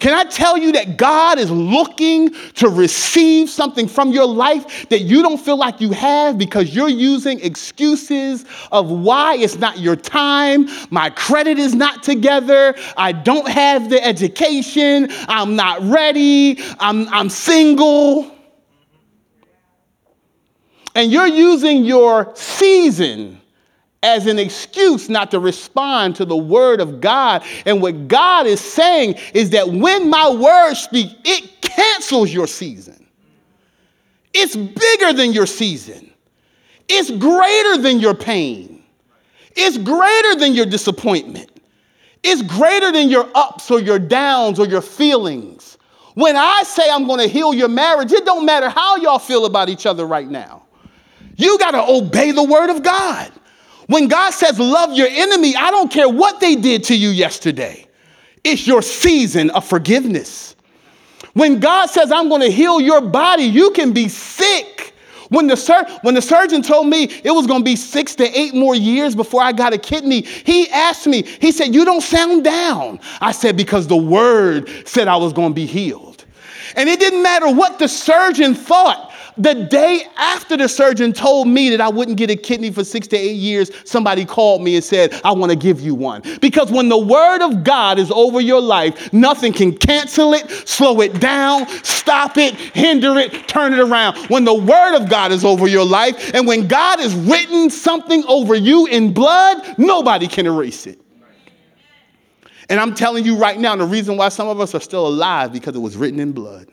Can 0.00 0.12
I 0.12 0.24
tell 0.24 0.58
you 0.58 0.72
that 0.72 0.98
God 0.98 1.38
is 1.38 1.50
looking 1.50 2.34
to 2.56 2.68
receive 2.68 3.48
something 3.48 3.88
from 3.88 4.10
your 4.10 4.26
life 4.26 4.86
that 4.90 5.00
you 5.00 5.22
don't 5.22 5.38
feel 5.38 5.56
like 5.56 5.80
you 5.80 5.92
have 5.92 6.36
because 6.36 6.74
you're 6.74 6.90
using 6.90 7.40
excuses 7.40 8.44
of 8.70 8.90
why 8.90 9.36
it's 9.36 9.56
not 9.56 9.78
your 9.78 9.96
time? 9.96 10.68
My 10.90 11.08
credit 11.08 11.58
is 11.58 11.74
not 11.74 12.02
together. 12.02 12.74
I 12.98 13.12
don't 13.12 13.48
have 13.48 13.88
the 13.88 14.04
education. 14.04 15.08
I'm 15.26 15.56
not 15.56 15.80
ready. 15.80 16.60
I'm, 16.80 17.08
I'm 17.08 17.30
single 17.30 18.33
and 20.94 21.10
you're 21.10 21.26
using 21.26 21.84
your 21.84 22.30
season 22.34 23.40
as 24.02 24.26
an 24.26 24.38
excuse 24.38 25.08
not 25.08 25.30
to 25.30 25.40
respond 25.40 26.14
to 26.16 26.24
the 26.24 26.36
word 26.36 26.80
of 26.80 27.00
God. 27.00 27.42
And 27.64 27.80
what 27.80 28.06
God 28.06 28.46
is 28.46 28.60
saying 28.60 29.14
is 29.32 29.50
that 29.50 29.68
when 29.68 30.10
my 30.10 30.28
word 30.30 30.74
speaks, 30.74 31.14
it 31.24 31.62
cancels 31.62 32.32
your 32.32 32.46
season. 32.46 33.06
It's 34.34 34.54
bigger 34.54 35.12
than 35.14 35.32
your 35.32 35.46
season. 35.46 36.12
It's 36.88 37.10
greater 37.10 37.78
than 37.78 37.98
your 37.98 38.14
pain. 38.14 38.82
It's 39.56 39.78
greater 39.78 40.38
than 40.38 40.54
your 40.54 40.66
disappointment. 40.66 41.50
It's 42.22 42.42
greater 42.42 42.92
than 42.92 43.08
your 43.08 43.28
ups 43.34 43.70
or 43.70 43.80
your 43.80 43.98
downs 43.98 44.58
or 44.58 44.66
your 44.66 44.82
feelings. 44.82 45.78
When 46.14 46.36
I 46.36 46.62
say 46.64 46.88
I'm 46.90 47.06
going 47.06 47.20
to 47.20 47.28
heal 47.28 47.54
your 47.54 47.68
marriage, 47.68 48.12
it 48.12 48.24
don't 48.24 48.44
matter 48.44 48.68
how 48.68 48.96
y'all 48.96 49.18
feel 49.18 49.46
about 49.46 49.68
each 49.68 49.86
other 49.86 50.06
right 50.06 50.28
now. 50.28 50.63
You 51.36 51.58
got 51.58 51.72
to 51.72 51.82
obey 51.82 52.30
the 52.32 52.44
word 52.44 52.70
of 52.70 52.82
God. 52.82 53.32
When 53.86 54.08
God 54.08 54.30
says, 54.30 54.58
love 54.58 54.92
your 54.92 55.08
enemy, 55.08 55.54
I 55.56 55.70
don't 55.70 55.90
care 55.90 56.08
what 56.08 56.40
they 56.40 56.56
did 56.56 56.84
to 56.84 56.96
you 56.96 57.10
yesterday. 57.10 57.86
It's 58.42 58.66
your 58.66 58.82
season 58.82 59.50
of 59.50 59.66
forgiveness. 59.66 60.56
When 61.34 61.60
God 61.60 61.86
says, 61.86 62.12
I'm 62.12 62.28
going 62.28 62.42
to 62.42 62.50
heal 62.50 62.80
your 62.80 63.00
body, 63.00 63.44
you 63.44 63.72
can 63.72 63.92
be 63.92 64.08
sick. 64.08 64.94
When 65.30 65.46
the, 65.46 65.56
sur- 65.56 65.86
when 66.02 66.14
the 66.14 66.22
surgeon 66.22 66.62
told 66.62 66.86
me 66.86 67.04
it 67.24 67.30
was 67.30 67.46
going 67.46 67.60
to 67.60 67.64
be 67.64 67.76
six 67.76 68.14
to 68.16 68.38
eight 68.38 68.54
more 68.54 68.74
years 68.74 69.14
before 69.14 69.42
I 69.42 69.52
got 69.52 69.72
a 69.72 69.78
kidney, 69.78 70.20
he 70.20 70.70
asked 70.70 71.06
me, 71.06 71.22
he 71.22 71.50
said, 71.50 71.74
You 71.74 71.84
don't 71.84 72.02
sound 72.02 72.44
down. 72.44 73.00
I 73.20 73.32
said, 73.32 73.56
Because 73.56 73.86
the 73.86 73.96
word 73.96 74.70
said 74.86 75.08
I 75.08 75.16
was 75.16 75.32
going 75.32 75.50
to 75.50 75.54
be 75.54 75.66
healed. 75.66 76.24
And 76.76 76.88
it 76.88 77.00
didn't 77.00 77.22
matter 77.22 77.52
what 77.52 77.78
the 77.78 77.88
surgeon 77.88 78.54
thought. 78.54 79.03
The 79.36 79.54
day 79.54 80.06
after 80.16 80.56
the 80.56 80.68
surgeon 80.68 81.12
told 81.12 81.48
me 81.48 81.70
that 81.70 81.80
I 81.80 81.88
wouldn't 81.88 82.16
get 82.16 82.30
a 82.30 82.36
kidney 82.36 82.70
for 82.70 82.84
six 82.84 83.08
to 83.08 83.16
eight 83.16 83.34
years, 83.34 83.70
somebody 83.84 84.24
called 84.24 84.62
me 84.62 84.76
and 84.76 84.84
said, 84.84 85.20
I 85.24 85.32
want 85.32 85.50
to 85.50 85.56
give 85.56 85.80
you 85.80 85.94
one. 85.94 86.22
Because 86.40 86.70
when 86.70 86.88
the 86.88 86.98
word 86.98 87.42
of 87.42 87.64
God 87.64 87.98
is 87.98 88.12
over 88.12 88.40
your 88.40 88.60
life, 88.60 89.12
nothing 89.12 89.52
can 89.52 89.76
cancel 89.76 90.34
it, 90.34 90.48
slow 90.68 91.00
it 91.00 91.18
down, 91.18 91.66
stop 91.82 92.38
it, 92.38 92.54
hinder 92.54 93.18
it, 93.18 93.48
turn 93.48 93.72
it 93.72 93.80
around. 93.80 94.16
When 94.28 94.44
the 94.44 94.54
word 94.54 94.96
of 94.96 95.08
God 95.08 95.32
is 95.32 95.44
over 95.44 95.66
your 95.66 95.84
life, 95.84 96.32
and 96.32 96.46
when 96.46 96.68
God 96.68 97.00
has 97.00 97.12
written 97.14 97.70
something 97.70 98.24
over 98.28 98.54
you 98.54 98.86
in 98.86 99.12
blood, 99.12 99.78
nobody 99.78 100.28
can 100.28 100.46
erase 100.46 100.86
it. 100.86 101.00
And 102.68 102.78
I'm 102.78 102.94
telling 102.94 103.24
you 103.24 103.36
right 103.36 103.58
now, 103.58 103.74
the 103.74 103.84
reason 103.84 104.16
why 104.16 104.28
some 104.28 104.48
of 104.48 104.60
us 104.60 104.74
are 104.74 104.80
still 104.80 105.06
alive 105.06 105.52
because 105.52 105.74
it 105.74 105.80
was 105.80 105.96
written 105.96 106.20
in 106.20 106.32
blood. 106.32 106.68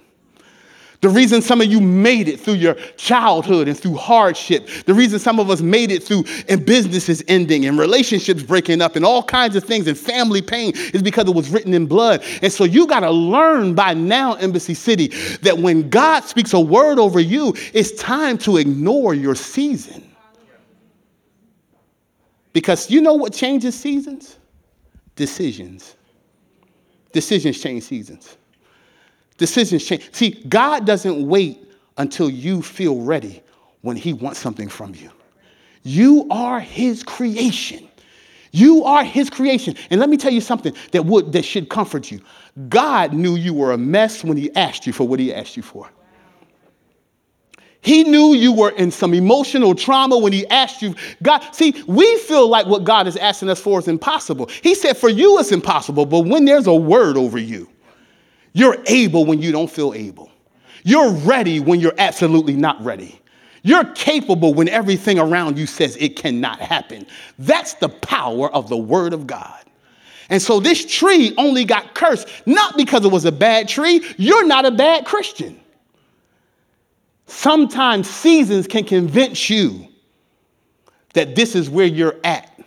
The 1.01 1.09
reason 1.09 1.41
some 1.41 1.61
of 1.61 1.67
you 1.67 1.81
made 1.81 2.27
it 2.27 2.39
through 2.39 2.55
your 2.55 2.75
childhood 2.95 3.67
and 3.67 3.77
through 3.77 3.95
hardship, 3.95 4.69
the 4.85 4.93
reason 4.93 5.17
some 5.17 5.39
of 5.39 5.49
us 5.49 5.59
made 5.59 5.91
it 5.91 6.03
through 6.03 6.25
and 6.47 6.63
businesses 6.63 7.23
ending 7.27 7.65
and 7.65 7.77
relationships 7.79 8.43
breaking 8.43 8.81
up 8.81 8.95
and 8.95 9.03
all 9.03 9.23
kinds 9.23 9.55
of 9.55 9.63
things 9.63 9.87
and 9.87 9.97
family 9.97 10.43
pain 10.43 10.73
is 10.93 11.01
because 11.01 11.27
it 11.27 11.33
was 11.33 11.49
written 11.49 11.73
in 11.73 11.87
blood. 11.87 12.23
And 12.43 12.53
so 12.53 12.65
you 12.65 12.85
got 12.85 12.99
to 12.99 13.09
learn 13.09 13.73
by 13.73 13.95
now, 13.95 14.35
Embassy 14.35 14.75
City, 14.75 15.07
that 15.41 15.57
when 15.57 15.89
God 15.89 16.23
speaks 16.23 16.53
a 16.53 16.59
word 16.59 16.99
over 16.99 17.19
you, 17.19 17.55
it's 17.73 17.93
time 17.93 18.37
to 18.39 18.57
ignore 18.57 19.15
your 19.15 19.33
season. 19.33 20.07
Because 22.53 22.91
you 22.91 23.01
know 23.01 23.15
what 23.15 23.33
changes 23.33 23.73
seasons? 23.73 24.37
Decisions. 25.15 25.95
Decisions 27.11 27.59
change 27.59 27.83
seasons. 27.83 28.37
Decisions 29.41 29.83
change. 29.83 30.07
See, 30.11 30.39
God 30.47 30.85
doesn't 30.85 31.27
wait 31.27 31.67
until 31.97 32.29
you 32.29 32.61
feel 32.61 33.01
ready 33.01 33.41
when 33.81 33.97
He 33.97 34.13
wants 34.13 34.39
something 34.39 34.69
from 34.69 34.93
you. 34.93 35.09
You 35.81 36.27
are 36.29 36.59
His 36.59 37.01
creation. 37.01 37.89
You 38.51 38.83
are 38.83 39.03
His 39.03 39.31
creation. 39.31 39.75
And 39.89 39.99
let 39.99 40.09
me 40.09 40.17
tell 40.17 40.31
you 40.31 40.41
something 40.41 40.75
that 40.91 41.07
would 41.07 41.31
that 41.31 41.43
should 41.43 41.69
comfort 41.69 42.11
you. 42.11 42.21
God 42.69 43.13
knew 43.13 43.35
you 43.35 43.55
were 43.55 43.71
a 43.71 43.79
mess 43.79 44.23
when 44.23 44.37
He 44.37 44.55
asked 44.55 44.85
you 44.85 44.93
for 44.93 45.07
what 45.07 45.19
He 45.19 45.33
asked 45.33 45.57
you 45.57 45.63
for. 45.63 45.89
He 47.81 48.03
knew 48.03 48.35
you 48.35 48.53
were 48.53 48.69
in 48.69 48.91
some 48.91 49.15
emotional 49.15 49.73
trauma 49.73 50.19
when 50.19 50.33
he 50.33 50.45
asked 50.49 50.83
you. 50.83 50.93
God, 51.23 51.43
see, 51.51 51.83
we 51.87 52.15
feel 52.19 52.47
like 52.47 52.67
what 52.67 52.83
God 52.83 53.07
is 53.07 53.17
asking 53.17 53.49
us 53.49 53.59
for 53.59 53.79
is 53.79 53.87
impossible. 53.87 54.51
He 54.61 54.75
said, 54.75 54.97
For 54.97 55.09
you, 55.09 55.39
it's 55.39 55.51
impossible, 55.51 56.05
but 56.05 56.27
when 56.27 56.45
there's 56.45 56.67
a 56.67 56.75
word 56.75 57.17
over 57.17 57.39
you, 57.39 57.67
you're 58.53 58.77
able 58.87 59.25
when 59.25 59.41
you 59.41 59.51
don't 59.51 59.69
feel 59.69 59.93
able. 59.93 60.31
You're 60.83 61.11
ready 61.11 61.59
when 61.59 61.79
you're 61.79 61.93
absolutely 61.97 62.53
not 62.53 62.83
ready. 62.83 63.19
You're 63.63 63.85
capable 63.93 64.53
when 64.53 64.67
everything 64.67 65.19
around 65.19 65.57
you 65.57 65.67
says 65.67 65.95
it 65.99 66.15
cannot 66.15 66.59
happen. 66.59 67.05
That's 67.37 67.75
the 67.75 67.89
power 67.89 68.51
of 68.51 68.69
the 68.69 68.77
Word 68.77 69.13
of 69.13 69.27
God. 69.27 69.63
And 70.29 70.41
so 70.41 70.59
this 70.59 70.85
tree 70.85 71.33
only 71.37 71.65
got 71.65 71.93
cursed, 71.93 72.27
not 72.45 72.77
because 72.77 73.05
it 73.05 73.11
was 73.11 73.25
a 73.25 73.31
bad 73.31 73.67
tree. 73.67 74.03
You're 74.17 74.47
not 74.47 74.65
a 74.65 74.71
bad 74.71 75.05
Christian. 75.05 75.59
Sometimes 77.27 78.09
seasons 78.09 78.65
can 78.65 78.83
convince 78.83 79.49
you 79.49 79.87
that 81.13 81.35
this 81.35 81.55
is 81.55 81.69
where 81.69 81.85
you're 81.85 82.15
at 82.23 82.59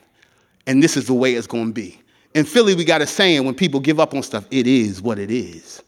and 0.67 0.83
this 0.83 0.97
is 0.97 1.07
the 1.07 1.15
way 1.15 1.35
it's 1.35 1.47
going 1.47 1.69
to 1.69 1.73
be. 1.73 2.01
In 2.35 2.45
Philly, 2.45 2.75
we 2.75 2.85
got 2.85 3.01
a 3.01 3.07
saying 3.07 3.45
when 3.45 3.55
people 3.55 3.81
give 3.81 4.01
up 4.01 4.13
on 4.13 4.23
stuff, 4.23 4.45
it 4.51 4.67
is 4.67 5.01
what 5.01 5.19
it 5.19 5.31
is. 5.31 5.83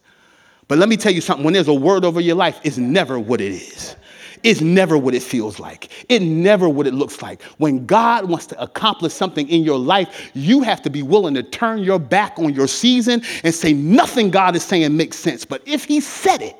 But 0.67 0.77
let 0.77 0.89
me 0.89 0.97
tell 0.97 1.11
you 1.11 1.21
something 1.21 1.43
when 1.43 1.53
there's 1.53 1.67
a 1.67 1.73
word 1.73 2.03
over 2.03 2.19
your 2.19 2.35
life, 2.35 2.59
it's 2.63 2.77
never 2.77 3.19
what 3.19 3.41
it 3.41 3.51
is. 3.51 3.95
It's 4.43 4.61
never 4.61 4.97
what 4.97 5.13
it 5.13 5.23
feels 5.23 5.59
like. 5.59 5.89
It 6.09 6.21
never 6.21 6.69
what 6.69 6.87
it 6.87 6.93
looks 6.93 7.21
like. 7.21 7.41
When 7.57 7.85
God 7.85 8.29
wants 8.29 8.45
to 8.47 8.61
accomplish 8.61 9.13
something 9.13 9.49
in 9.49 9.63
your 9.63 9.79
life, 9.79 10.31
you 10.33 10.61
have 10.61 10.81
to 10.83 10.89
be 10.89 11.01
willing 11.01 11.33
to 11.33 11.43
turn 11.43 11.79
your 11.79 11.99
back 11.99 12.37
on 12.37 12.53
your 12.53 12.67
season 12.67 13.23
and 13.43 13.53
say 13.53 13.73
nothing 13.73 14.29
God 14.29 14.55
is 14.55 14.63
saying 14.63 14.95
makes 14.95 15.17
sense. 15.17 15.43
But 15.43 15.63
if 15.65 15.85
He 15.85 15.99
said 15.99 16.41
it, 16.41 16.55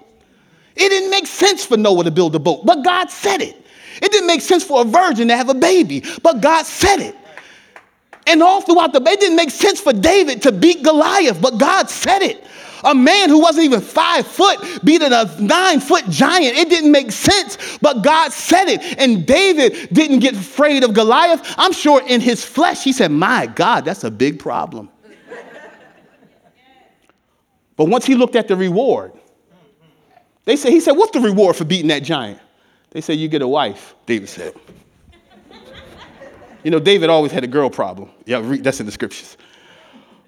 it 0.76 0.90
didn't 0.90 1.12
make 1.12 1.28
sense 1.28 1.66
for 1.66 1.78
Noah 1.78 2.04
to 2.04 2.12
build 2.12 2.36
a 2.36 2.40
boat, 2.40 2.66
but 2.66 2.84
God 2.84 3.10
said 3.10 3.42
it. 3.42 3.56
It 4.02 4.12
didn't 4.12 4.28
make 4.28 4.42
sense 4.42 4.64
for 4.64 4.82
a 4.82 4.86
virgin 4.86 5.28
to 5.30 5.38
have 5.38 5.50
a 5.50 5.56
baby, 5.56 6.04
but 6.24 6.42
God 6.42 6.66
said 6.66 7.00
it. 7.00 7.16
And 8.28 8.44
all 8.44 8.62
throughout 8.62 8.94
the, 8.94 9.02
it 9.02 9.20
didn't 9.20 9.38
make 9.38 9.52
sense 9.52 9.80
for 9.80 9.94
David 9.94 10.42
to 10.44 10.52
beat 10.52 10.84
Goliath, 10.84 11.42
but 11.42 11.58
God 11.58 11.90
said 11.90 12.22
it. 12.22 12.44
A 12.84 12.94
man 12.94 13.30
who 13.30 13.40
wasn't 13.40 13.66
even 13.66 13.82
five 13.82 14.28
foot 14.28 14.60
beating 14.84 15.12
a 15.12 15.26
nine 15.40 15.80
foot 15.80 16.06
giant. 16.10 16.58
It 16.58 16.70
didn't 16.70 16.92
make 16.92 17.12
sense, 17.12 17.58
but 17.82 18.04
God 18.04 18.32
said 18.32 18.68
it. 18.68 18.82
And 19.00 19.26
David 19.26 19.90
didn't 19.92 20.20
get 20.20 20.36
afraid 20.36 20.84
of 20.84 20.94
Goliath. 20.94 21.56
I'm 21.58 21.74
sure 21.74 22.02
in 22.06 22.22
his 22.22 22.46
flesh, 22.46 22.84
he 22.84 22.94
said, 22.94 23.12
My 23.12 23.48
God, 23.48 23.86
that's 23.86 24.04
a 24.04 24.12
big 24.12 24.40
problem. 24.40 24.90
but 27.76 27.86
once 27.86 28.06
he 28.06 28.14
looked 28.16 28.36
at 28.36 28.48
the 28.48 28.56
reward, 28.56 29.14
they 30.46 30.56
said, 30.56 30.72
He 30.72 30.80
said, 30.80 30.94
What's 30.94 31.12
the 31.12 31.22
reward 31.22 31.56
for 31.56 31.66
beating 31.66 31.88
that 31.88 32.04
giant? 32.04 32.40
They 32.92 33.02
said, 33.02 33.18
You 33.18 33.28
get 33.28 33.42
a 33.42 33.48
wife, 33.48 33.96
David 34.06 34.30
said. 34.30 34.54
You 36.68 36.72
know, 36.72 36.80
David 36.82 37.10
always 37.10 37.32
had 37.32 37.46
a 37.46 37.48
girl 37.48 37.70
problem. 37.70 38.10
Yeah, 38.26 38.42
that's 38.60 38.82
in 38.82 38.86
the 38.86 38.92
scriptures. 38.92 39.38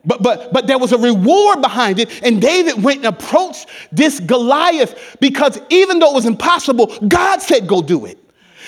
But, 0.05 0.23
but, 0.23 0.53
but 0.53 0.67
there 0.67 0.79
was 0.79 0.93
a 0.93 0.97
reward 0.97 1.61
behind 1.61 1.99
it, 1.99 2.23
and 2.23 2.41
David 2.41 2.81
went 2.81 2.99
and 2.99 3.07
approached 3.07 3.67
this 3.91 4.21
Goliath 4.21 5.17
because 5.19 5.59
even 5.69 5.99
though 5.99 6.11
it 6.11 6.15
was 6.15 6.25
impossible, 6.25 6.95
God 7.05 7.41
said, 7.41 7.67
Go 7.67 7.81
do 7.81 8.05
it. 8.05 8.17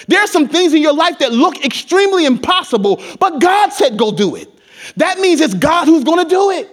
There 0.10 0.20
are 0.20 0.28
some 0.28 0.50
things 0.50 0.74
in 0.74 0.82
your 0.82 0.94
life 0.94 1.20
that 1.20 1.32
look 1.32 1.64
extremely 1.64 2.26
impossible, 2.26 3.02
but 3.22 3.40
God 3.40 3.70
said, 3.70 3.98
Go 3.98 4.12
do 4.12 4.36
it. 4.36 4.50
That 4.98 5.20
means 5.20 5.40
it's 5.40 5.54
God 5.54 5.86
who's 5.86 6.04
gonna 6.04 6.28
do 6.28 6.52
it. 6.52 6.70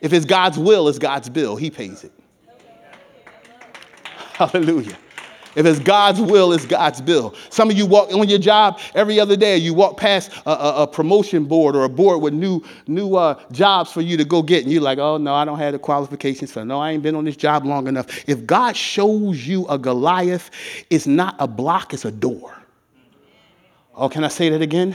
If 0.00 0.14
it's 0.14 0.24
God's 0.24 0.56
will, 0.56 0.88
it's 0.88 0.98
God's 0.98 1.28
bill, 1.28 1.56
He 1.56 1.70
pays 1.70 2.04
it. 2.04 2.12
Hallelujah. 4.32 4.96
If 5.56 5.64
it's 5.64 5.78
God's 5.80 6.20
will, 6.20 6.52
it's 6.52 6.66
God's 6.66 7.00
bill. 7.00 7.34
Some 7.48 7.70
of 7.70 7.76
you 7.76 7.86
walk 7.86 8.12
on 8.12 8.28
your 8.28 8.38
job 8.38 8.78
every 8.94 9.18
other 9.18 9.36
day. 9.36 9.56
You 9.56 9.72
walk 9.72 9.96
past 9.96 10.30
a, 10.44 10.50
a, 10.50 10.82
a 10.82 10.86
promotion 10.86 11.46
board 11.46 11.74
or 11.74 11.84
a 11.84 11.88
board 11.88 12.20
with 12.20 12.34
new, 12.34 12.62
new 12.86 13.16
uh, 13.16 13.40
jobs 13.50 13.90
for 13.90 14.02
you 14.02 14.18
to 14.18 14.24
go 14.24 14.42
get, 14.42 14.62
and 14.64 14.72
you're 14.72 14.82
like, 14.82 14.98
oh, 14.98 15.16
no, 15.16 15.34
I 15.34 15.46
don't 15.46 15.58
have 15.58 15.72
the 15.72 15.78
qualifications 15.78 16.52
for 16.52 16.64
No, 16.64 16.78
I 16.78 16.92
ain't 16.92 17.02
been 17.02 17.16
on 17.16 17.24
this 17.24 17.36
job 17.36 17.64
long 17.64 17.88
enough. 17.88 18.28
If 18.28 18.46
God 18.46 18.76
shows 18.76 19.46
you 19.46 19.66
a 19.68 19.78
Goliath, 19.78 20.50
it's 20.90 21.06
not 21.06 21.34
a 21.38 21.48
block, 21.48 21.94
it's 21.94 22.04
a 22.04 22.12
door. 22.12 22.54
Oh, 23.94 24.10
can 24.10 24.24
I 24.24 24.28
say 24.28 24.50
that 24.50 24.60
again? 24.60 24.94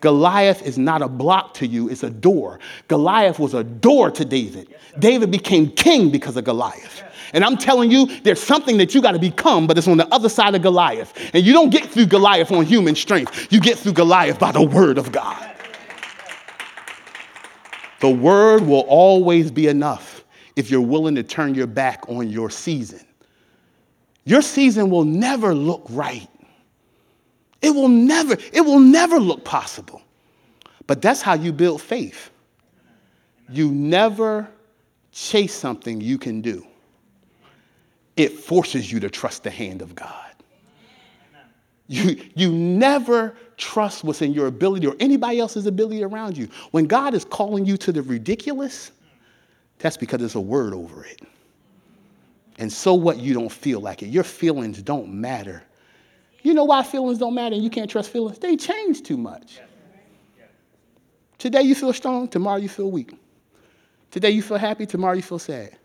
Goliath 0.00 0.62
is 0.62 0.78
not 0.78 1.02
a 1.02 1.08
block 1.08 1.54
to 1.54 1.66
you, 1.66 1.88
it's 1.88 2.02
a 2.02 2.10
door. 2.10 2.60
Goliath 2.86 3.38
was 3.38 3.54
a 3.54 3.64
door 3.64 4.10
to 4.12 4.24
David. 4.24 4.74
David 4.98 5.30
became 5.30 5.70
king 5.70 6.10
because 6.10 6.36
of 6.36 6.44
Goliath. 6.44 7.02
And 7.32 7.44
I'm 7.44 7.56
telling 7.56 7.90
you, 7.90 8.06
there's 8.20 8.42
something 8.42 8.78
that 8.78 8.94
you 8.94 9.02
got 9.02 9.12
to 9.12 9.18
become, 9.18 9.66
but 9.66 9.76
it's 9.76 9.88
on 9.88 9.96
the 9.98 10.06
other 10.14 10.28
side 10.28 10.54
of 10.54 10.62
Goliath. 10.62 11.12
And 11.34 11.44
you 11.44 11.52
don't 11.52 11.70
get 11.70 11.86
through 11.86 12.06
Goliath 12.06 12.50
on 12.50 12.64
human 12.64 12.94
strength, 12.94 13.52
you 13.52 13.60
get 13.60 13.78
through 13.78 13.92
Goliath 13.92 14.38
by 14.38 14.52
the 14.52 14.62
word 14.62 14.98
of 14.98 15.12
God. 15.12 15.44
The 18.00 18.10
word 18.10 18.62
will 18.62 18.84
always 18.88 19.50
be 19.50 19.66
enough 19.66 20.24
if 20.54 20.70
you're 20.70 20.80
willing 20.80 21.16
to 21.16 21.22
turn 21.22 21.54
your 21.54 21.66
back 21.66 22.08
on 22.08 22.28
your 22.28 22.48
season. 22.48 23.00
Your 24.24 24.42
season 24.42 24.90
will 24.90 25.04
never 25.04 25.54
look 25.54 25.84
right. 25.90 26.28
It 27.60 27.70
will 27.70 27.88
never, 27.88 28.36
it 28.52 28.60
will 28.60 28.80
never 28.80 29.18
look 29.18 29.44
possible. 29.44 30.02
But 30.86 31.02
that's 31.02 31.20
how 31.20 31.34
you 31.34 31.52
build 31.52 31.82
faith. 31.82 32.30
You 33.50 33.70
never 33.70 34.48
chase 35.12 35.54
something 35.54 36.00
you 36.00 36.18
can 36.18 36.40
do 36.40 36.66
it 38.18 38.32
forces 38.32 38.90
you 38.90 38.98
to 39.00 39.08
trust 39.08 39.44
the 39.44 39.50
hand 39.50 39.80
of 39.80 39.94
God. 39.94 40.32
You, 41.86 42.20
you 42.34 42.52
never 42.52 43.34
trust 43.56 44.04
what's 44.04 44.20
in 44.20 44.34
your 44.34 44.48
ability 44.48 44.86
or 44.86 44.96
anybody 45.00 45.38
else's 45.38 45.66
ability 45.66 46.02
around 46.02 46.36
you. 46.36 46.48
When 46.72 46.86
God 46.86 47.14
is 47.14 47.24
calling 47.24 47.64
you 47.64 47.76
to 47.78 47.92
the 47.92 48.02
ridiculous, 48.02 48.90
that's 49.78 49.96
because 49.96 50.18
there's 50.18 50.34
a 50.34 50.40
word 50.40 50.74
over 50.74 51.04
it. 51.04 51.22
And 52.58 52.70
so 52.70 52.92
what? 52.92 53.18
You 53.18 53.34
don't 53.34 53.50
feel 53.50 53.80
like 53.80 54.02
it. 54.02 54.08
Your 54.08 54.24
feelings 54.24 54.82
don't 54.82 55.08
matter. 55.08 55.62
You 56.48 56.54
know 56.54 56.64
why 56.64 56.82
feelings 56.82 57.18
don't 57.18 57.34
matter 57.34 57.54
and 57.54 57.62
you 57.62 57.68
can't 57.68 57.90
trust 57.90 58.08
feelings? 58.08 58.38
They 58.38 58.56
change 58.56 59.02
too 59.02 59.18
much. 59.18 59.60
Today 61.36 61.60
you 61.60 61.74
feel 61.74 61.92
strong, 61.92 62.26
tomorrow 62.26 62.56
you 62.56 62.70
feel 62.70 62.90
weak. 62.90 63.12
Today 64.10 64.30
you 64.30 64.40
feel 64.40 64.56
happy, 64.56 64.86
tomorrow 64.86 65.12
you 65.12 65.20
feel 65.20 65.38
sad. 65.38 65.76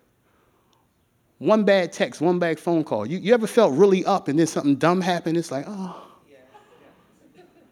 One 1.39 1.65
bad 1.65 1.91
text, 1.91 2.21
one 2.21 2.39
bad 2.39 2.61
phone 2.61 2.85
call. 2.85 3.05
You, 3.05 3.17
you 3.17 3.33
ever 3.33 3.45
felt 3.45 3.73
really 3.73 4.05
up 4.05 4.29
and 4.29 4.39
then 4.39 4.47
something 4.47 4.77
dumb 4.77 5.01
happened? 5.01 5.35
It's 5.35 5.51
like, 5.51 5.65
oh. 5.67 6.01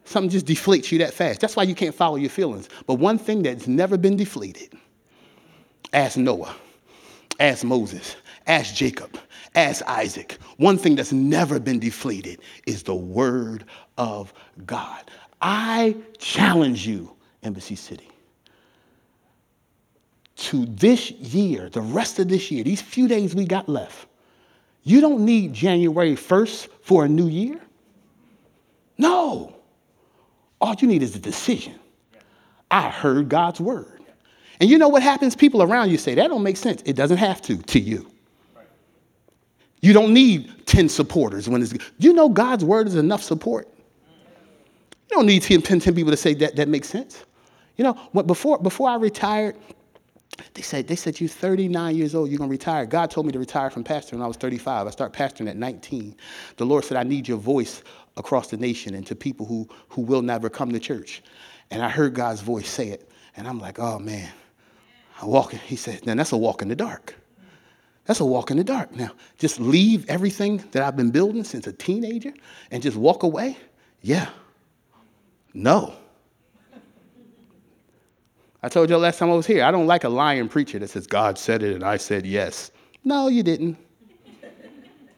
Something 0.04 0.30
just 0.30 0.45
deflates 0.45 0.91
you 0.91 0.97
that 0.97 1.13
fast. 1.13 1.39
That's 1.39 1.56
why 1.56 1.63
you 1.63 1.75
can't 1.75 1.95
follow 1.95 2.17
your 2.17 2.30
feelings. 2.30 2.67
But 2.88 2.95
one 2.95 3.17
thing 3.17 3.43
that's 3.43 3.67
never 3.67 3.97
been 3.97 4.17
deflated 4.17 4.73
ask 5.93 6.17
Noah, 6.17 6.54
ask 7.39 7.63
Moses, 7.63 8.17
ask 8.47 8.75
Jacob, 8.75 9.17
ask 9.55 9.83
Isaac. 9.87 10.37
One 10.57 10.77
thing 10.77 10.95
that's 10.95 11.11
never 11.11 11.59
been 11.59 11.79
deflated 11.79 12.41
is 12.65 12.83
the 12.83 12.95
word 12.95 13.65
of 13.97 14.33
God. 14.65 15.09
I 15.41 15.95
challenge 16.17 16.87
you, 16.87 17.15
Embassy 17.43 17.75
City 17.75 18.11
to 20.41 20.65
this 20.65 21.11
year, 21.11 21.69
the 21.69 21.81
rest 21.81 22.17
of 22.17 22.27
this 22.27 22.49
year, 22.49 22.63
these 22.63 22.81
few 22.81 23.07
days 23.07 23.35
we 23.35 23.45
got 23.45 23.69
left, 23.69 24.07
you 24.83 24.99
don't 24.99 25.23
need 25.23 25.53
January 25.53 26.15
1st 26.15 26.67
for 26.81 27.05
a 27.05 27.07
new 27.07 27.27
year. 27.27 27.61
No. 28.97 29.55
All 30.59 30.75
you 30.79 30.87
need 30.87 31.03
is 31.03 31.15
a 31.15 31.19
decision. 31.19 31.75
I 32.71 32.89
heard 32.89 33.29
God's 33.29 33.59
word. 33.59 34.01
And 34.59 34.67
you 34.69 34.79
know 34.79 34.89
what 34.89 35.03
happens? 35.03 35.35
People 35.35 35.61
around 35.61 35.91
you 35.91 35.97
say, 35.99 36.15
that 36.15 36.27
don't 36.27 36.43
make 36.43 36.57
sense. 36.57 36.81
It 36.85 36.95
doesn't 36.95 37.17
have 37.17 37.41
to, 37.43 37.57
to 37.57 37.79
you. 37.79 38.11
You 39.82 39.94
don't 39.94 40.13
need 40.13 40.67
10 40.67 40.89
supporters 40.89 41.50
when 41.50 41.62
it's 41.62 41.72
Do 41.72 41.80
you 42.00 42.13
know 42.13 42.30
God's 42.30 42.63
word 42.63 42.88
is 42.88 42.96
enough 42.96 43.24
support. 43.24 43.67
You 45.10 45.17
don't 45.17 45.26
need 45.26 45.44
10, 45.44 45.62
10 45.62 45.82
people 45.94 46.12
to 46.12 46.17
say 46.17 46.34
that 46.36 46.56
that 46.56 46.70
makes 46.70 46.88
sense. 46.88 47.26
You 47.76 47.84
know, 47.84 48.24
before, 48.24 48.60
before 48.60 48.89
I 48.89 48.96
retired, 48.96 49.58
they 50.54 50.62
said, 50.62 50.88
they 50.88 50.96
said, 50.96 51.20
you're 51.20 51.30
39 51.30 51.96
years 51.96 52.15
old, 52.15 52.30
you're 52.30 52.38
going 52.38 52.50
to 52.50 52.52
retire. 52.52 52.86
God 52.86 53.12
told 53.12 53.26
me 53.26 53.32
to 53.32 53.39
retire 53.39 53.70
from 53.70 53.84
pastoring 53.84 54.13
when 54.13 54.22
I 54.22 54.28
was 54.28 54.38
35. 54.38 54.88
I 54.88 54.89
started 54.89 55.17
pastoring 55.17 55.50
at 55.50 55.58
19. 55.58 56.15
The 56.58 56.65
Lord 56.65 56.86
said, 56.86 56.98
I 56.98 57.04
need 57.04 57.28
your 57.28 57.38
voice 57.38 57.84
across 58.17 58.50
the 58.50 58.58
nation 58.58 58.94
and 58.94 59.06
to 59.08 59.15
people 59.15 59.46
who, 59.46 59.67
who 59.89 60.02
will 60.02 60.22
never 60.22 60.50
come 60.50 60.72
to 60.72 60.80
church. 60.80 61.24
And 61.70 61.82
I 61.82 61.89
heard 61.89 62.13
God's 62.13 62.41
voice 62.41 62.70
say 62.70 62.89
it. 62.89 63.10
And 63.36 63.48
I'm 63.48 63.60
like, 63.60 63.80
oh 63.80 64.00
man, 64.00 64.32
I 65.22 65.26
walk. 65.26 65.54
He 65.54 65.76
said, 65.76 66.02
then 66.04 66.17
that's 66.17 66.32
a 66.32 66.38
walk 66.38 66.62
in 66.62 66.67
the 66.67 66.76
dark. 66.76 67.15
That's 68.12 68.19
a 68.19 68.26
walk 68.26 68.52
in 68.52 68.58
the 68.58 68.63
dark. 68.65 68.93
Now, 68.93 69.12
just 69.38 69.58
leave 69.62 70.06
everything 70.10 70.58
that 70.71 70.84
I've 70.84 70.97
been 70.97 71.12
building 71.12 71.45
since 71.45 71.65
a 71.65 71.71
teenager 71.71 72.34
and 72.69 72.84
just 72.84 72.97
walk 72.97 73.24
away? 73.24 73.56
Yeah. 74.02 74.28
No. 75.54 75.93
I 78.62 78.67
told 78.67 78.89
you 78.89 78.97
last 78.97 79.17
time 79.17 79.30
I 79.30 79.34
was 79.36 79.47
here, 79.47 79.63
I 79.63 79.71
don't 79.71 79.88
like 79.88 80.04
a 80.04 80.10
lying 80.10 80.50
preacher 80.50 80.78
that 80.78 80.89
says, 80.89 81.08
God 81.08 81.38
said 81.38 81.63
it 81.63 81.74
and 81.74 81.86
I 81.86 81.95
said 81.95 82.26
yes. 82.26 82.71
No, 83.06 83.30
you 83.30 83.43
didn't. 83.43 83.78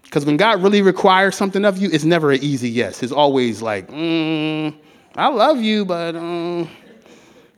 Because 0.03 0.23
when 0.23 0.37
God 0.37 0.61
really 0.61 0.83
requires 0.83 1.35
something 1.35 1.65
of 1.65 1.79
you, 1.79 1.89
it's 1.91 2.03
never 2.03 2.31
an 2.31 2.43
easy 2.43 2.69
yes. 2.69 3.01
It's 3.01 3.11
always 3.11 3.63
like, 3.63 3.87
mm, 3.87 4.71
I 5.15 5.29
love 5.29 5.59
you, 5.59 5.83
but 5.83 6.15
um, 6.15 6.69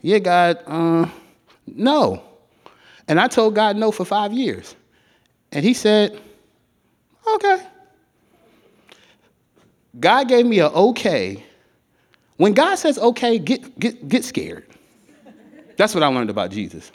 yeah, 0.01 0.19
God, 0.19 0.59
uh, 0.65 1.09
no. 1.67 2.23
And 3.09 3.19
I 3.19 3.27
told 3.27 3.53
God 3.53 3.75
no 3.75 3.91
for 3.91 4.05
five 4.05 4.31
years. 4.31 4.77
And 5.55 5.63
he 5.63 5.73
said, 5.73 6.19
okay. 7.35 7.65
God 9.97 10.27
gave 10.27 10.45
me 10.45 10.59
a 10.59 10.67
okay. 10.67 11.43
When 12.35 12.53
God 12.53 12.75
says 12.75 12.97
okay, 12.99 13.39
get, 13.39 13.79
get, 13.79 14.07
get 14.09 14.25
scared. 14.25 14.67
That's 15.77 15.95
what 15.95 16.03
I 16.03 16.07
learned 16.07 16.29
about 16.29 16.51
Jesus. 16.51 16.91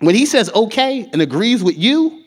When 0.00 0.14
he 0.14 0.26
says 0.26 0.50
okay 0.54 1.08
and 1.12 1.22
agrees 1.22 1.62
with 1.62 1.78
you, 1.78 2.22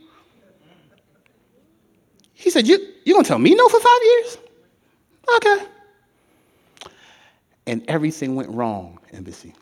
he 2.33 2.49
said, 2.49 2.67
You 2.67 2.79
you 3.03 3.13
gonna 3.13 3.27
tell 3.27 3.37
me 3.37 3.53
no 3.53 3.67
for 3.67 3.79
five 3.79 3.99
years? 4.03 4.37
Okay. 5.35 5.65
And 7.67 7.83
everything 7.87 8.35
went 8.35 8.49
wrong, 8.49 8.99
embassy. 9.13 9.53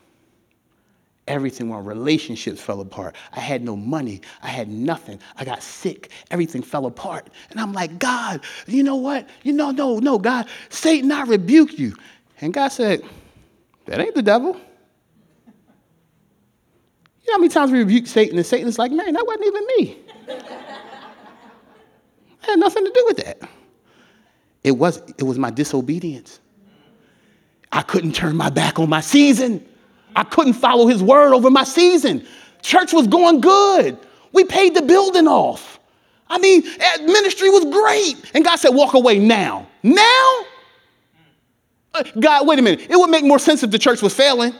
Everything 1.27 1.69
went 1.69 1.85
relationships 1.85 2.59
fell 2.59 2.81
apart. 2.81 3.15
I 3.31 3.39
had 3.39 3.63
no 3.63 3.77
money. 3.77 4.19
I 4.41 4.47
had 4.47 4.67
nothing. 4.67 5.19
I 5.37 5.45
got 5.45 5.63
sick. 5.63 6.11
Everything 6.31 6.61
fell 6.61 6.85
apart. 6.85 7.29
And 7.49 7.61
I'm 7.61 7.71
like, 7.71 7.97
God, 7.97 8.41
you 8.67 8.83
know 8.83 8.97
what? 8.97 9.29
You 9.43 9.53
know, 9.53 9.71
no, 9.71 9.99
no, 9.99 10.17
God, 10.17 10.47
Satan, 10.69 11.11
I 11.13 11.23
rebuke 11.23 11.79
you. 11.79 11.95
And 12.41 12.53
God 12.53 12.69
said, 12.69 13.03
That 13.85 14.01
ain't 14.01 14.15
the 14.15 14.21
devil. 14.21 14.59
You 17.23 17.31
know 17.31 17.35
how 17.35 17.39
many 17.39 17.49
times 17.49 17.71
we 17.71 17.79
rebuke 17.79 18.05
Satan 18.05 18.37
and 18.37 18.45
Satan's 18.45 18.77
like, 18.77 18.91
man, 18.91 19.13
that 19.13 19.25
wasn't 19.25 19.45
even 19.45 19.65
me. 19.77 19.97
I 22.43 22.51
had 22.51 22.59
nothing 22.59 22.83
to 22.83 22.91
do 22.93 23.03
with 23.07 23.17
that. 23.17 23.49
It 24.65 24.71
was, 24.71 25.01
it 25.17 25.23
was 25.23 25.39
my 25.39 25.49
disobedience. 25.49 26.41
I 27.71 27.81
couldn't 27.81 28.13
turn 28.13 28.35
my 28.35 28.49
back 28.49 28.77
on 28.77 28.89
my 28.89 28.99
season. 28.99 29.65
I 30.15 30.23
couldn't 30.23 30.53
follow 30.53 30.87
his 30.87 31.01
word 31.01 31.33
over 31.33 31.49
my 31.49 31.63
season. 31.63 32.25
Church 32.61 32.93
was 32.93 33.07
going 33.07 33.41
good. 33.41 33.97
We 34.31 34.43
paid 34.43 34.75
the 34.75 34.81
building 34.81 35.27
off. 35.27 35.79
I 36.27 36.39
mean, 36.39 36.63
eh, 36.65 36.97
ministry 37.05 37.49
was 37.49 37.65
great. 37.65 38.31
And 38.33 38.43
God 38.43 38.55
said, 38.55 38.69
walk 38.69 38.93
away 38.93 39.19
now. 39.19 39.67
Now? 39.83 40.45
Uh, 41.93 42.03
God, 42.19 42.47
wait 42.47 42.57
a 42.57 42.61
minute. 42.61 42.87
It 42.89 42.97
would 42.97 43.09
make 43.09 43.23
more 43.23 43.39
sense 43.39 43.61
if 43.61 43.69
the 43.69 43.77
church 43.77 44.01
was 44.01 44.15
failing. 44.15 44.53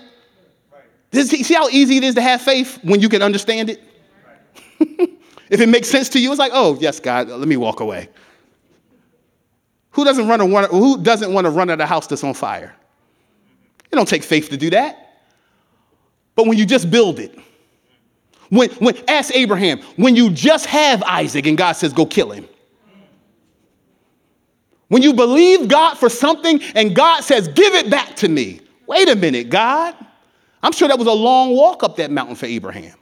See 1.11 1.53
how 1.53 1.69
easy 1.69 1.97
it 1.97 2.03
is 2.03 2.15
to 2.15 2.21
have 2.21 2.41
faith 2.41 2.79
when 2.83 2.99
you 2.99 3.09
can 3.09 3.21
understand 3.21 3.69
it? 3.69 3.83
if 5.49 5.61
it 5.61 5.69
makes 5.69 5.87
sense 5.87 6.09
to 6.09 6.19
you, 6.19 6.31
it's 6.31 6.39
like, 6.39 6.51
oh, 6.53 6.77
yes, 6.79 6.99
God, 6.99 7.29
let 7.29 7.47
me 7.47 7.57
walk 7.57 7.79
away. 7.79 8.09
Who 9.91 10.03
doesn't, 10.03 10.27
run 10.27 10.41
a, 10.41 10.67
who 10.67 11.01
doesn't 11.01 11.31
want 11.31 11.45
to 11.45 11.51
run 11.51 11.69
at 11.69 11.79
a 11.79 11.85
house 11.85 12.07
that's 12.07 12.23
on 12.23 12.33
fire? 12.33 12.75
It 13.91 13.95
don't 13.95 14.07
take 14.07 14.23
faith 14.23 14.49
to 14.49 14.57
do 14.57 14.71
that. 14.71 15.02
But 16.35 16.47
when 16.47 16.57
you 16.57 16.65
just 16.65 16.89
build 16.89 17.19
it, 17.19 17.37
when, 18.49 18.69
when 18.71 18.95
ask 19.07 19.33
Abraham, 19.35 19.79
when 19.95 20.15
you 20.15 20.29
just 20.29 20.65
have 20.67 21.01
Isaac 21.03 21.47
and 21.47 21.57
God 21.57 21.73
says, 21.73 21.93
go 21.93 22.05
kill 22.05 22.31
him. 22.31 22.47
When 24.89 25.01
you 25.01 25.13
believe 25.13 25.67
God 25.67 25.95
for 25.95 26.09
something 26.09 26.61
and 26.75 26.95
God 26.95 27.21
says, 27.21 27.47
give 27.47 27.73
it 27.73 27.89
back 27.89 28.15
to 28.17 28.29
me. 28.29 28.61
Wait 28.85 29.09
a 29.09 29.15
minute, 29.15 29.49
God. 29.49 29.95
I'm 30.61 30.71
sure 30.71 30.87
that 30.87 30.99
was 30.99 31.07
a 31.07 31.13
long 31.13 31.55
walk 31.55 31.83
up 31.83 31.95
that 31.95 32.11
mountain 32.11 32.35
for 32.35 32.45
Abraham. 32.45 32.95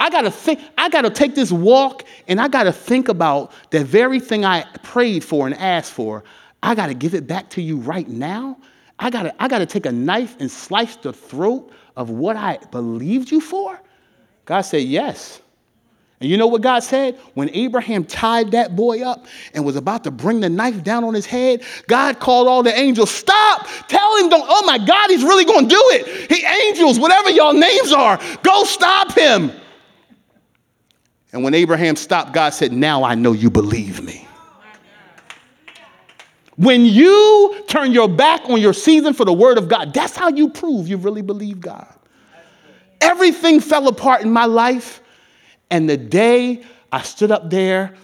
I 0.00 0.08
gotta 0.08 0.30
think, 0.30 0.60
I 0.78 0.88
gotta 0.88 1.10
take 1.10 1.34
this 1.34 1.52
walk 1.52 2.04
and 2.26 2.40
I 2.40 2.48
gotta 2.48 2.72
think 2.72 3.08
about 3.08 3.52
that 3.70 3.84
very 3.84 4.18
thing 4.18 4.46
I 4.46 4.62
prayed 4.82 5.22
for 5.22 5.46
and 5.46 5.54
asked 5.56 5.92
for. 5.92 6.24
I 6.62 6.74
gotta 6.74 6.94
give 6.94 7.14
it 7.14 7.26
back 7.26 7.50
to 7.50 7.62
you 7.62 7.76
right 7.76 8.08
now. 8.08 8.56
I 8.98 9.10
gotta, 9.10 9.42
I 9.42 9.48
gotta 9.48 9.66
take 9.66 9.84
a 9.84 9.92
knife 9.92 10.36
and 10.40 10.50
slice 10.50 10.96
the 10.96 11.12
throat 11.12 11.70
of 12.00 12.08
what 12.08 12.34
I 12.34 12.58
believed 12.70 13.30
you 13.30 13.40
for? 13.40 13.78
God 14.46 14.62
said, 14.62 14.82
Yes. 14.82 15.40
And 16.20 16.28
you 16.28 16.36
know 16.36 16.48
what 16.48 16.60
God 16.60 16.80
said? 16.80 17.18
When 17.32 17.48
Abraham 17.54 18.04
tied 18.04 18.50
that 18.50 18.76
boy 18.76 19.02
up 19.02 19.24
and 19.54 19.64
was 19.64 19.76
about 19.76 20.04
to 20.04 20.10
bring 20.10 20.40
the 20.40 20.50
knife 20.50 20.84
down 20.84 21.02
on 21.02 21.14
his 21.14 21.24
head, 21.24 21.62
God 21.88 22.20
called 22.20 22.46
all 22.46 22.62
the 22.62 22.76
angels, 22.78 23.10
Stop! 23.10 23.66
Tell 23.88 24.16
him, 24.16 24.30
don't, 24.30 24.44
oh 24.46 24.66
my 24.66 24.78
God, 24.78 25.10
he's 25.10 25.22
really 25.22 25.44
gonna 25.44 25.68
do 25.68 25.82
it. 25.92 26.30
He 26.30 26.44
angels, 26.66 26.98
whatever 26.98 27.30
y'all 27.30 27.52
names 27.52 27.92
are, 27.92 28.18
go 28.42 28.64
stop 28.64 29.12
him. 29.12 29.52
And 31.32 31.44
when 31.44 31.54
Abraham 31.54 31.96
stopped, 31.96 32.32
God 32.32 32.50
said, 32.50 32.72
Now 32.72 33.04
I 33.04 33.14
know 33.14 33.32
you 33.32 33.50
believe 33.50 34.02
me. 34.02 34.26
When 36.60 36.84
you 36.84 37.64
turn 37.68 37.92
your 37.92 38.06
back 38.06 38.42
on 38.50 38.60
your 38.60 38.74
season 38.74 39.14
for 39.14 39.24
the 39.24 39.32
word 39.32 39.56
of 39.56 39.66
God, 39.66 39.94
that's 39.94 40.14
how 40.14 40.28
you 40.28 40.50
prove 40.50 40.88
you 40.88 40.98
really 40.98 41.22
believe 41.22 41.58
God. 41.58 41.88
Everything 43.00 43.60
fell 43.60 43.88
apart 43.88 44.20
in 44.20 44.30
my 44.30 44.44
life. 44.44 45.00
And 45.70 45.88
the 45.88 45.96
day 45.96 46.62
I 46.92 47.00
stood 47.00 47.30
up 47.30 47.48
there 47.48 47.94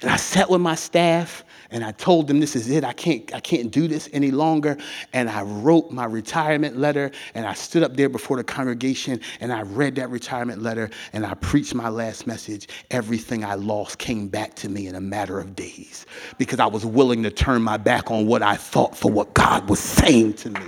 and 0.00 0.10
I 0.10 0.16
sat 0.16 0.50
with 0.50 0.60
my 0.60 0.74
staff 0.74 1.44
and 1.72 1.82
I 1.82 1.92
told 1.92 2.28
them 2.28 2.38
this 2.38 2.54
is 2.54 2.70
it. 2.70 2.84
I 2.84 2.92
can't, 2.92 3.34
I 3.34 3.40
can't 3.40 3.70
do 3.70 3.88
this 3.88 4.08
any 4.12 4.30
longer. 4.30 4.76
And 5.12 5.28
I 5.28 5.42
wrote 5.42 5.90
my 5.90 6.04
retirement 6.04 6.76
letter 6.76 7.10
and 7.34 7.46
I 7.46 7.54
stood 7.54 7.82
up 7.82 7.96
there 7.96 8.08
before 8.08 8.36
the 8.36 8.44
congregation 8.44 9.20
and 9.40 9.52
I 9.52 9.62
read 9.62 9.96
that 9.96 10.10
retirement 10.10 10.62
letter 10.62 10.90
and 11.12 11.26
I 11.26 11.34
preached 11.34 11.74
my 11.74 11.88
last 11.88 12.26
message. 12.26 12.68
Everything 12.90 13.44
I 13.44 13.54
lost 13.54 13.98
came 13.98 14.28
back 14.28 14.54
to 14.56 14.68
me 14.68 14.86
in 14.86 14.94
a 14.94 15.00
matter 15.00 15.40
of 15.40 15.56
days 15.56 16.06
because 16.38 16.60
I 16.60 16.66
was 16.66 16.84
willing 16.84 17.22
to 17.22 17.30
turn 17.30 17.62
my 17.62 17.78
back 17.78 18.10
on 18.10 18.26
what 18.26 18.42
I 18.42 18.56
thought 18.56 18.96
for 18.96 19.10
what 19.10 19.34
God 19.34 19.68
was 19.68 19.80
saying 19.80 20.34
to 20.34 20.50
me. 20.50 20.66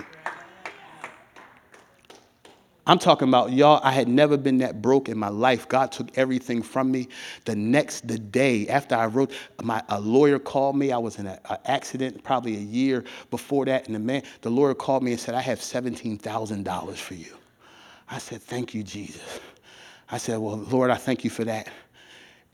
I'm 2.87 2.99
talking 2.99 3.29
about 3.29 3.53
y'all, 3.53 3.81
I 3.83 3.93
had 3.93 4.09
never 4.09 4.37
been 4.37 4.59
that 4.59 4.83
broke 4.83 5.09
in 5.09 5.19
my 5.19 5.29
life. 5.29 5.67
God 5.69 5.91
took 5.91 6.17
everything 6.19 6.63
from 6.63 6.91
me. 6.91 7.09
The 7.47 7.57
next 7.57 8.07
the 8.07 8.19
day 8.19 8.69
after 8.69 8.95
I 8.95 9.07
wrote, 9.07 9.33
my 9.63 9.83
a 9.89 9.99
lawyer 9.99 10.39
called 10.39 10.77
me. 10.77 10.93
I 10.93 10.99
was 10.99 11.19
in 11.19 11.27
an 11.27 11.39
accident 11.65 12.23
probably 12.23 12.57
a 12.57 12.61
year 12.61 13.05
before 13.31 13.65
that, 13.67 13.87
and 13.87 13.95
the 13.95 13.99
man, 14.01 14.23
the 14.43 14.51
lawyer 14.51 14.75
called 14.75 15.03
me 15.03 15.13
and 15.13 15.21
said, 15.21 15.35
I 15.35 15.41
have 15.41 15.61
$17,000 15.61 16.97
for 16.97 17.15
you. 17.15 17.35
I 18.11 18.19
said, 18.19 18.43
Thank 18.43 18.75
you, 18.75 18.83
Jesus. 18.83 19.41
I 20.11 20.19
said, 20.19 20.39
Well, 20.39 20.59
Lord, 20.59 20.91
I 20.91 20.97
thank 20.97 21.25
you 21.25 21.31
for 21.31 21.45
that. 21.45 21.69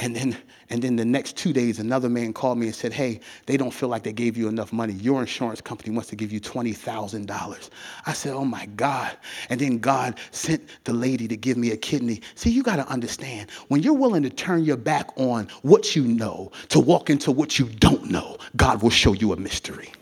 And 0.01 0.17
then, 0.17 0.35
and 0.71 0.81
then 0.81 0.97
the 0.97 1.05
next 1.05 1.37
two 1.37 1.53
days, 1.53 1.79
another 1.79 2.09
man 2.09 2.33
called 2.33 2.57
me 2.57 2.67
and 2.67 2.75
said, 2.75 2.91
Hey, 2.91 3.21
they 3.45 3.59
don't 3.59 3.71
feel 3.71 3.91
like 3.91 4.03
they 4.03 4.15
gave 4.15 4.35
you 4.35 4.49
enough 4.49 4.73
money. 4.73 4.95
Your 4.95 5.21
insurance 5.21 5.61
company 5.61 5.91
wants 5.93 6.09
to 6.09 6.17
give 6.17 6.33
you 6.33 6.41
$20,000. 6.41 7.71
I 8.07 8.13
said, 8.15 8.33
Oh 8.33 8.47
my 8.47 8.65
God. 8.77 9.15
And 9.51 9.61
then 9.61 9.79
God 9.79 10.19
sent 10.31 10.67
the 10.85 10.95
lady 10.95 11.29
to 11.29 11.37
give 11.37 11.59
me 11.59 11.73
a 11.73 11.77
kidney. 11.77 12.23
See, 12.35 12.49
you 12.49 12.63
got 12.63 12.77
to 12.77 12.89
understand 12.89 13.51
when 13.69 13.83
you're 13.83 13.93
willing 13.93 14.23
to 14.23 14.31
turn 14.31 14.65
your 14.65 14.79
back 14.79 15.11
on 15.19 15.49
what 15.61 15.95
you 15.95 16.05
know 16.05 16.51
to 16.71 16.81
walk 16.81 17.11
into 17.11 17.31
what 17.31 17.59
you 17.59 17.67
don't 17.67 18.11
know, 18.11 18.39
God 18.57 18.83
will 18.83 18.89
show 18.89 19.13
you 19.13 19.35
a 19.35 19.37
mystery. 19.37 19.93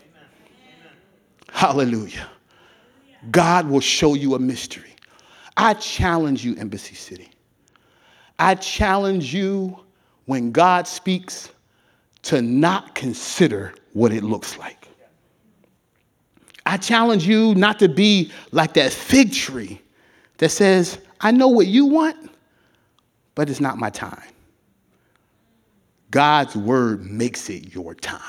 Hallelujah. 1.51 2.29
God 3.31 3.67
will 3.67 3.81
show 3.81 4.13
you 4.13 4.35
a 4.35 4.39
mystery. 4.39 4.95
I 5.57 5.73
challenge 5.73 6.45
you, 6.45 6.55
Embassy 6.55 6.95
City. 6.95 7.31
I 8.39 8.55
challenge 8.55 9.33
you 9.33 9.77
when 10.29 10.51
God 10.51 10.87
speaks 10.87 11.49
to 12.21 12.39
not 12.39 12.93
consider 12.93 13.73
what 13.93 14.13
it 14.13 14.23
looks 14.23 14.59
like. 14.59 14.87
I 16.67 16.77
challenge 16.77 17.25
you 17.27 17.55
not 17.55 17.79
to 17.79 17.89
be 17.89 18.31
like 18.51 18.75
that 18.75 18.91
fig 18.91 19.33
tree 19.33 19.81
that 20.37 20.49
says, 20.49 20.99
I 21.19 21.31
know 21.31 21.47
what 21.47 21.65
you 21.65 21.87
want, 21.87 22.29
but 23.33 23.49
it's 23.49 23.59
not 23.59 23.79
my 23.79 23.89
time. 23.89 24.21
God's 26.11 26.55
word 26.55 27.09
makes 27.09 27.49
it 27.49 27.73
your 27.73 27.95
time. 27.95 28.21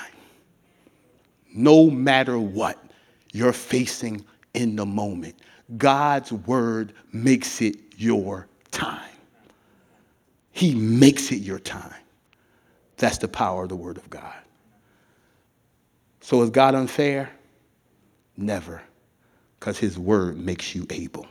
No 1.55 1.91
matter 1.91 2.39
what 2.39 2.83
you're 3.35 3.53
facing 3.53 4.25
in 4.55 4.75
the 4.75 4.87
moment, 4.87 5.35
God's 5.77 6.33
word 6.33 6.95
makes 7.13 7.61
it 7.61 7.77
your 7.99 8.49
time. 8.71 9.10
He 10.61 10.75
makes 10.75 11.33
it 11.33 11.41
your 11.41 11.59
time. 11.59 11.95
That's 12.99 13.17
the 13.17 13.29
power 13.29 13.63
of 13.63 13.71
the 13.71 13.77
Word 13.77 13.97
of 13.97 14.11
God. 14.11 14.35
So 16.21 16.43
is 16.43 16.51
God 16.51 16.75
unfair? 16.75 17.31
Never, 18.37 18.83
because 19.59 19.79
His 19.79 19.99
Word 19.99 20.37
makes 20.37 20.75
you 20.75 20.87
able. 20.91 21.27